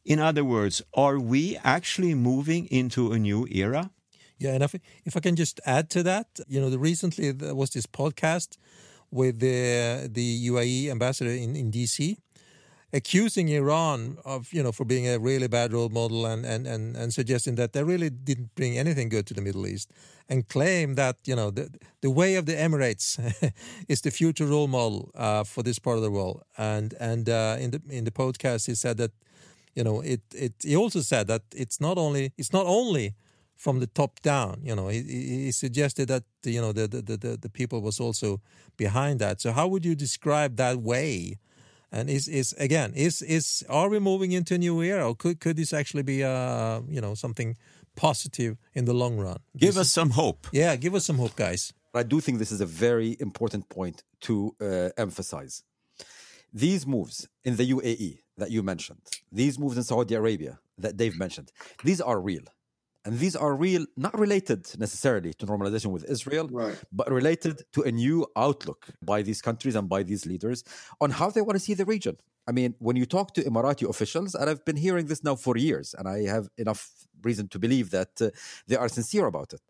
In 0.08 0.20
other 0.20 0.46
words, 0.46 0.82
are 0.94 1.20
we 1.20 1.58
actually 1.66 2.16
moving 2.16 2.66
into 2.68 3.12
a 3.12 3.20
new 3.20 3.46
era? 3.52 3.92
Yeah, 4.40 4.54
and 4.54 4.64
if, 4.64 4.74
if 5.04 5.18
I 5.18 5.20
can 5.20 5.36
just 5.36 5.60
add 5.66 5.90
to 5.92 6.04
that, 6.04 6.28
you 6.48 6.62
know, 6.62 6.70
the, 6.70 6.80
recently 6.80 7.32
there 7.32 7.54
was 7.54 7.72
this 7.72 7.86
podcast 7.86 8.58
with 9.12 9.40
the 9.40 10.10
the 10.12 10.48
UAE 10.50 10.90
ambassador 10.90 11.32
in, 11.32 11.56
in 11.56 11.72
DC 11.72 12.18
accusing 12.94 13.50
Iran 13.50 14.18
of, 14.24 14.54
you 14.54 14.64
know, 14.64 14.72
for 14.72 14.86
being 14.86 15.08
a 15.10 15.20
really 15.20 15.48
bad 15.48 15.74
role 15.74 15.90
model 15.90 16.26
and, 16.26 16.46
and, 16.46 16.66
and, 16.66 16.96
and 16.96 17.14
suggesting 17.14 17.56
that 17.56 17.74
they 17.74 17.84
really 17.84 18.10
didn't 18.10 18.56
bring 18.56 18.78
anything 18.78 19.10
good 19.10 19.28
to 19.28 19.34
the 19.34 19.42
Middle 19.42 19.68
East 19.68 19.92
and 20.30 20.48
claim 20.48 20.96
that, 20.96 21.18
you 21.26 21.36
know, 21.36 21.52
the, 21.52 21.70
the 22.02 22.10
way 22.10 22.36
of 22.36 22.46
the 22.46 22.54
Emirates 22.54 23.20
is 23.90 24.00
the 24.02 24.12
future 24.12 24.46
role 24.46 24.68
model 24.68 25.12
uh, 25.16 25.44
for 25.44 25.64
this 25.64 25.80
part 25.80 25.98
of 25.98 26.04
the 26.04 26.12
world. 26.12 26.44
And 26.58 26.94
and 27.00 27.28
uh, 27.28 27.58
in 27.60 27.72
the 27.72 27.82
in 27.90 28.06
the 28.06 28.12
podcast 28.12 28.68
he 28.68 28.76
said 28.76 28.98
that, 28.98 29.12
you 29.76 29.84
know, 29.84 30.02
it, 30.02 30.22
it 30.34 30.54
he 30.64 30.76
also 30.76 31.02
said 31.02 31.28
that 31.28 31.44
it's 31.56 31.80
not 31.80 31.98
only 31.98 32.32
it's 32.38 32.52
not 32.54 32.66
only 32.66 33.16
from 33.56 33.80
the 33.80 33.88
top 33.88 34.20
down. 34.22 34.60
You 34.64 34.76
know, 34.76 34.88
he, 34.88 35.02
he 35.02 35.44
he 35.46 35.52
suggested 35.52 36.08
that 36.08 36.24
you 36.44 36.62
know 36.62 36.72
the, 36.74 36.88
the 36.88 37.18
the 37.18 37.38
the 37.38 37.50
people 37.50 37.82
was 37.82 38.00
also 38.00 38.40
behind 38.78 39.20
that. 39.20 39.42
So 39.42 39.52
how 39.52 39.68
would 39.68 39.86
you 39.86 39.96
describe 39.96 40.56
that 40.58 40.78
way? 40.78 41.38
And 41.92 42.10
is 42.10 42.28
is 42.28 42.54
again 42.60 42.94
is 42.96 43.22
is 43.22 43.64
are 43.70 43.90
we 43.90 44.00
moving 44.00 44.32
into 44.34 44.56
a 44.56 44.58
new 44.58 44.82
era, 44.82 45.08
or 45.08 45.16
could 45.16 45.40
could 45.40 45.56
this 45.56 45.74
actually 45.74 46.04
be 46.04 46.24
uh 46.24 46.82
you 46.90 47.02
know 47.02 47.16
something 47.16 47.56
positive 47.96 48.58
in 48.74 48.86
the 48.86 48.94
long 48.94 49.18
run? 49.18 49.38
Give 49.56 49.74
This 49.74 49.82
us 49.82 49.92
some 49.92 50.12
hope. 50.12 50.48
yeah, 50.52 50.76
give 50.76 50.96
us 50.96 51.06
some 51.06 51.18
hope, 51.18 51.36
guys. 51.36 51.74
I 51.94 52.04
do 52.04 52.20
think 52.20 52.38
this 52.40 52.52
is 52.52 52.62
a 52.62 52.66
very 52.66 53.16
important 53.20 53.70
point 53.70 54.04
to 54.22 54.56
uh, 54.62 54.90
emphasize. 54.98 55.64
These 56.54 56.86
moves 56.86 57.28
in 57.44 57.56
the 57.56 57.72
UAE 57.72 58.20
that 58.38 58.52
you 58.52 58.64
mentioned, 58.64 59.00
these 59.32 59.58
moves 59.60 59.78
in 59.78 59.84
Saudi 59.84 60.16
Arabia 60.16 60.60
that 60.78 60.98
Dave 60.98 61.18
mentioned, 61.18 61.52
these 61.84 62.02
are 62.02 62.20
real. 62.20 62.44
And 63.06 63.20
these 63.20 63.38
are 63.38 63.56
real, 63.56 63.86
not 63.96 64.18
related 64.20 64.68
necessarily 64.78 65.34
to 65.36 65.46
normalization 65.46 65.92
with 65.92 66.04
Israel, 66.10 66.50
Right. 66.52 66.78
but 66.92 67.10
related 67.10 67.62
to 67.74 67.84
a 67.84 67.92
new 67.92 68.28
outlook 68.36 68.88
by 69.02 69.22
these 69.22 69.42
countries 69.42 69.76
and 69.76 69.88
by 69.88 70.04
these 70.04 70.26
leaders 70.26 70.64
on 71.00 71.12
how 71.12 71.30
they 71.30 71.42
want 71.42 71.56
to 71.58 71.64
see 71.68 71.74
the 71.74 71.86
region. 71.86 72.18
I 72.50 72.52
mean, 72.52 72.76
when 72.80 72.96
you 72.98 73.06
talk 73.06 73.34
to 73.36 73.42
Emirati 73.44 73.88
officials, 73.90 74.36
and 74.36 74.50
I've 74.50 74.66
been 74.66 74.76
hearing 74.76 75.06
this 75.08 75.24
now 75.24 75.36
for 75.36 75.56
years, 75.56 75.96
and 75.98 76.06
I 76.08 76.24
have 76.36 76.50
enough 76.58 76.82
reason 77.24 77.48
to 77.50 77.60
believe 77.60 77.92
that 77.92 78.22
uh, 78.22 78.30
they 78.68 78.76
are 78.76 78.90
sincere 78.90 79.26
about 79.26 79.54
it, 79.54 79.62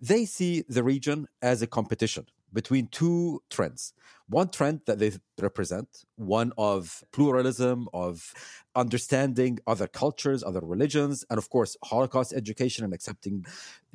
they 0.00 0.24
see 0.26 0.62
the 0.68 0.82
region 0.82 1.28
as 1.40 1.62
a 1.62 1.66
competition 1.66 2.26
between 2.52 2.88
two 2.88 3.42
trends. 3.50 3.92
One 4.28 4.48
trend 4.48 4.80
that 4.86 4.98
they 4.98 5.12
represent, 5.40 5.88
one 6.16 6.52
of 6.56 7.04
pluralism, 7.12 7.88
of 7.92 8.32
understanding 8.74 9.58
other 9.66 9.86
cultures, 9.86 10.42
other 10.42 10.60
religions, 10.62 11.24
and 11.28 11.36
of 11.36 11.50
course, 11.50 11.76
Holocaust 11.84 12.32
education 12.32 12.82
and 12.84 12.94
accepting 12.94 13.44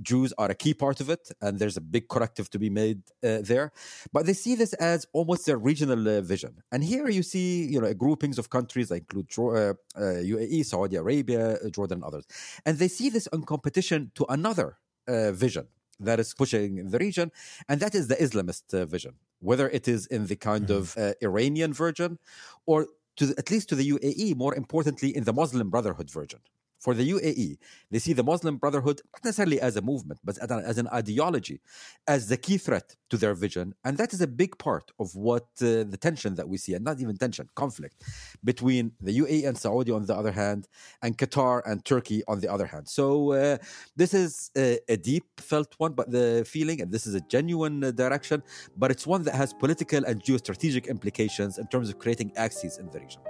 Jews 0.02 0.34
are 0.38 0.52
a 0.52 0.56
key 0.56 0.76
part 0.76 1.02
of 1.02 1.10
it. 1.10 1.32
And 1.42 1.58
there's 1.58 1.78
a 1.78 1.82
big 1.82 2.08
corrective 2.08 2.52
to 2.52 2.60
be 2.60 2.70
made 2.70 3.02
uh, 3.24 3.40
there. 3.42 3.72
But 4.14 4.28
they 4.28 4.34
see 4.34 4.54
this 4.54 4.74
as 4.74 5.08
almost 5.12 5.48
their 5.48 5.58
regional 5.58 6.08
uh, 6.08 6.22
vision. 6.22 6.62
And 6.72 6.84
here 6.84 7.10
you 7.10 7.24
see, 7.24 7.66
you 7.66 7.82
know, 7.82 7.92
groupings 7.94 8.38
of 8.38 8.50
countries 8.50 8.90
that 8.90 8.98
include 8.98 9.30
uh, 9.40 9.74
uh, 9.96 10.22
UAE, 10.34 10.66
Saudi 10.66 10.98
Arabia, 10.98 11.54
uh, 11.54 11.70
Jordan, 11.70 11.98
and 11.98 12.04
others. 12.04 12.26
And 12.66 12.78
they 12.78 12.90
see 12.90 13.10
this 13.10 13.28
in 13.34 13.44
competition 13.44 14.12
to 14.16 14.26
another 14.30 14.78
uh, 15.08 15.32
vision 15.32 15.68
that 16.00 16.20
is 16.20 16.34
pushing 16.34 16.90
the 16.90 17.00
region, 17.00 17.32
and 17.68 17.80
that 17.80 17.96
is 17.96 18.08
the 18.08 18.16
Islamist 18.16 18.74
uh, 18.74 18.86
vision, 18.86 19.14
whether 19.40 19.70
it 19.70 19.88
is 19.88 20.06
in 20.08 20.28
the 20.28 20.36
kind 20.36 20.70
of 20.70 20.98
uh, 20.98 21.14
Iranian 21.22 21.74
version 21.74 22.20
or 22.66 22.88
to 23.18 23.26
the, 23.28 23.36
at 23.38 23.50
least 23.52 23.70
to 23.70 23.76
the 23.76 23.90
UAE, 23.92 24.36
more 24.36 24.56
importantly, 24.56 25.16
in 25.16 25.24
the 25.24 25.34
Muslim 25.34 25.70
Brotherhood 25.70 26.10
version. 26.10 26.40
For 26.80 26.94
the 26.94 27.10
UAE, 27.10 27.58
they 27.92 28.00
see 28.00 28.14
the 28.14 28.24
Muslim 28.24 28.58
Brotherhood 28.58 29.02
not 29.14 29.26
necessarily 29.26 29.60
as 29.60 29.76
a 29.76 29.82
movement, 29.82 30.20
but 30.24 30.38
as 30.38 30.78
an, 30.78 30.88
ideology, 30.88 31.60
as 32.08 32.28
the 32.28 32.38
key 32.38 32.58
threat 32.58 32.96
to 33.10 33.18
their 33.18 33.34
vision. 33.34 33.74
And 33.84 33.98
that 33.98 34.14
is 34.14 34.22
a 34.22 34.28
big 34.28 34.58
part 34.58 34.92
of 35.00 35.16
what 35.16 35.48
uh, 35.62 35.84
the 35.94 35.98
tension 36.00 36.36
that 36.36 36.48
we 36.48 36.58
see, 36.58 36.74
and 36.76 36.86
not 36.86 37.00
even 37.02 37.18
tension, 37.18 37.50
conflict 37.56 38.04
between 38.44 38.92
the 39.02 39.18
UAE 39.20 39.48
and 39.48 39.58
Saudi 39.58 39.92
on 39.92 40.06
the 40.06 40.16
other 40.16 40.32
hand, 40.32 40.68
and 41.02 41.18
Qatar 41.18 41.62
and 41.66 41.84
Turkey 41.84 42.22
on 42.28 42.40
the 42.42 42.52
other 42.52 42.68
hand. 42.68 42.88
So 42.88 43.32
uh, 43.32 43.58
this 43.96 44.14
is 44.14 44.52
a, 44.56 44.80
a 44.88 44.98
deep 44.98 45.26
felt 45.40 45.74
one, 45.78 45.94
but 45.94 46.12
the 46.12 46.46
feeling, 46.48 46.82
and 46.82 46.92
this 46.92 47.08
is 47.08 47.16
a 47.16 47.22
genuine 47.22 47.84
uh, 47.84 47.92
direction, 47.92 48.44
but 48.78 48.92
it's 48.92 49.08
one 49.08 49.24
that 49.24 49.34
has 49.34 49.54
political 49.54 50.06
and 50.06 50.24
geostrategic 50.24 50.88
implications 50.88 51.58
in 51.58 51.68
terms 51.68 51.90
of 51.90 51.98
creating 51.98 52.32
axes 52.36 52.78
in 52.78 52.90
the 52.92 53.00
region. 53.00 53.22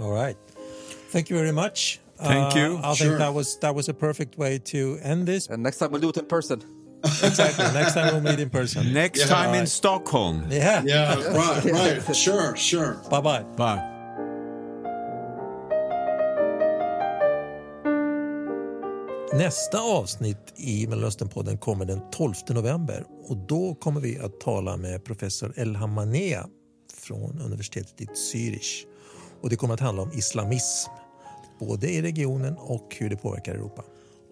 All 0.00 0.10
right. 0.10 0.36
Thank 1.14 1.30
you 1.30 1.36
very 1.42 1.52
much. 1.52 2.00
Thank 2.18 2.54
Uh, 2.56 2.58
you. 2.60 2.68
I 2.82 2.94
Sure. 2.94 3.06
think 3.06 3.18
that 3.18 3.34
was 3.34 3.58
that 3.60 3.74
was 3.74 3.88
a 3.88 3.94
perfect 3.94 4.32
way 4.36 4.58
to 4.72 4.78
end 5.12 5.26
this. 5.26 5.48
And 5.50 5.62
next 5.62 5.78
time 5.78 5.88
we'll 5.92 6.02
do 6.02 6.10
it 6.10 6.16
in 6.16 6.26
person. 6.26 6.58
Exactly. 7.22 7.64
Next 7.80 7.94
time 7.94 8.06
we'll 8.12 8.22
meet 8.30 8.40
in 8.40 8.50
person. 8.50 8.92
Next 8.92 9.18
Yeah. 9.20 9.28
time 9.36 9.48
in 9.50 9.54
Alright. 9.54 9.68
Stockholm. 9.68 10.36
Yeah. 10.50 10.82
Yeah, 10.84 11.14
right, 11.40 11.64
right. 12.06 12.16
Sure, 12.16 12.56
sure. 12.56 12.92
Bye 13.10 13.20
bye. 13.20 13.44
Bye. 13.56 13.82
Nästa 19.32 19.80
avsnitt 19.80 20.52
i 20.56 20.86
Mellanösternpodden 20.86 21.58
kommer 21.58 21.84
den 21.84 22.00
12 22.10 22.34
november 22.48 23.04
och 23.28 23.36
då 23.36 23.74
kommer 23.74 24.00
vi 24.00 24.18
att 24.18 24.40
tala 24.40 24.76
med 24.76 25.04
professor 25.04 25.52
Elham 25.56 25.92
Manea 25.92 26.46
från 26.94 27.40
universitetet 27.44 28.00
i 28.00 28.04
Zürich. 28.06 28.84
Och 29.42 29.50
det 29.50 29.56
kommer 29.56 29.74
att 29.74 29.80
handla 29.80 30.02
om 30.02 30.12
islamism, 30.12 30.90
både 31.58 31.90
i 31.90 32.02
regionen 32.02 32.56
och 32.58 32.96
hur 32.98 33.10
det 33.10 33.16
påverkar 33.16 33.54
Europa. 33.54 33.82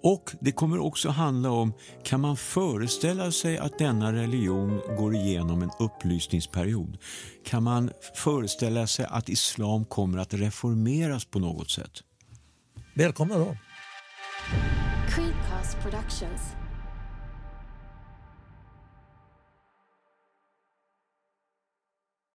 Och 0.02 0.32
det 0.40 0.52
kommer 0.52 0.78
också 0.78 1.08
handla 1.08 1.50
om, 1.50 1.72
kan 2.02 2.20
man 2.20 2.36
föreställa 2.36 3.32
sig 3.32 3.58
att 3.58 3.78
denna 3.78 4.12
religion 4.12 4.80
går 4.98 5.14
igenom 5.14 5.62
en 5.62 5.70
upplysningsperiod? 5.78 6.98
Kan 7.44 7.62
man 7.62 7.90
föreställa 8.14 8.86
sig 8.86 9.06
att 9.08 9.28
islam 9.28 9.84
kommer 9.84 10.18
att 10.18 10.34
reformeras 10.34 11.24
på 11.24 11.38
något 11.38 11.70
sätt? 11.70 11.92
Välkomna 12.94 13.38
då! 13.38 13.56
Creedcast 15.08 15.78
Productions. 15.82 16.61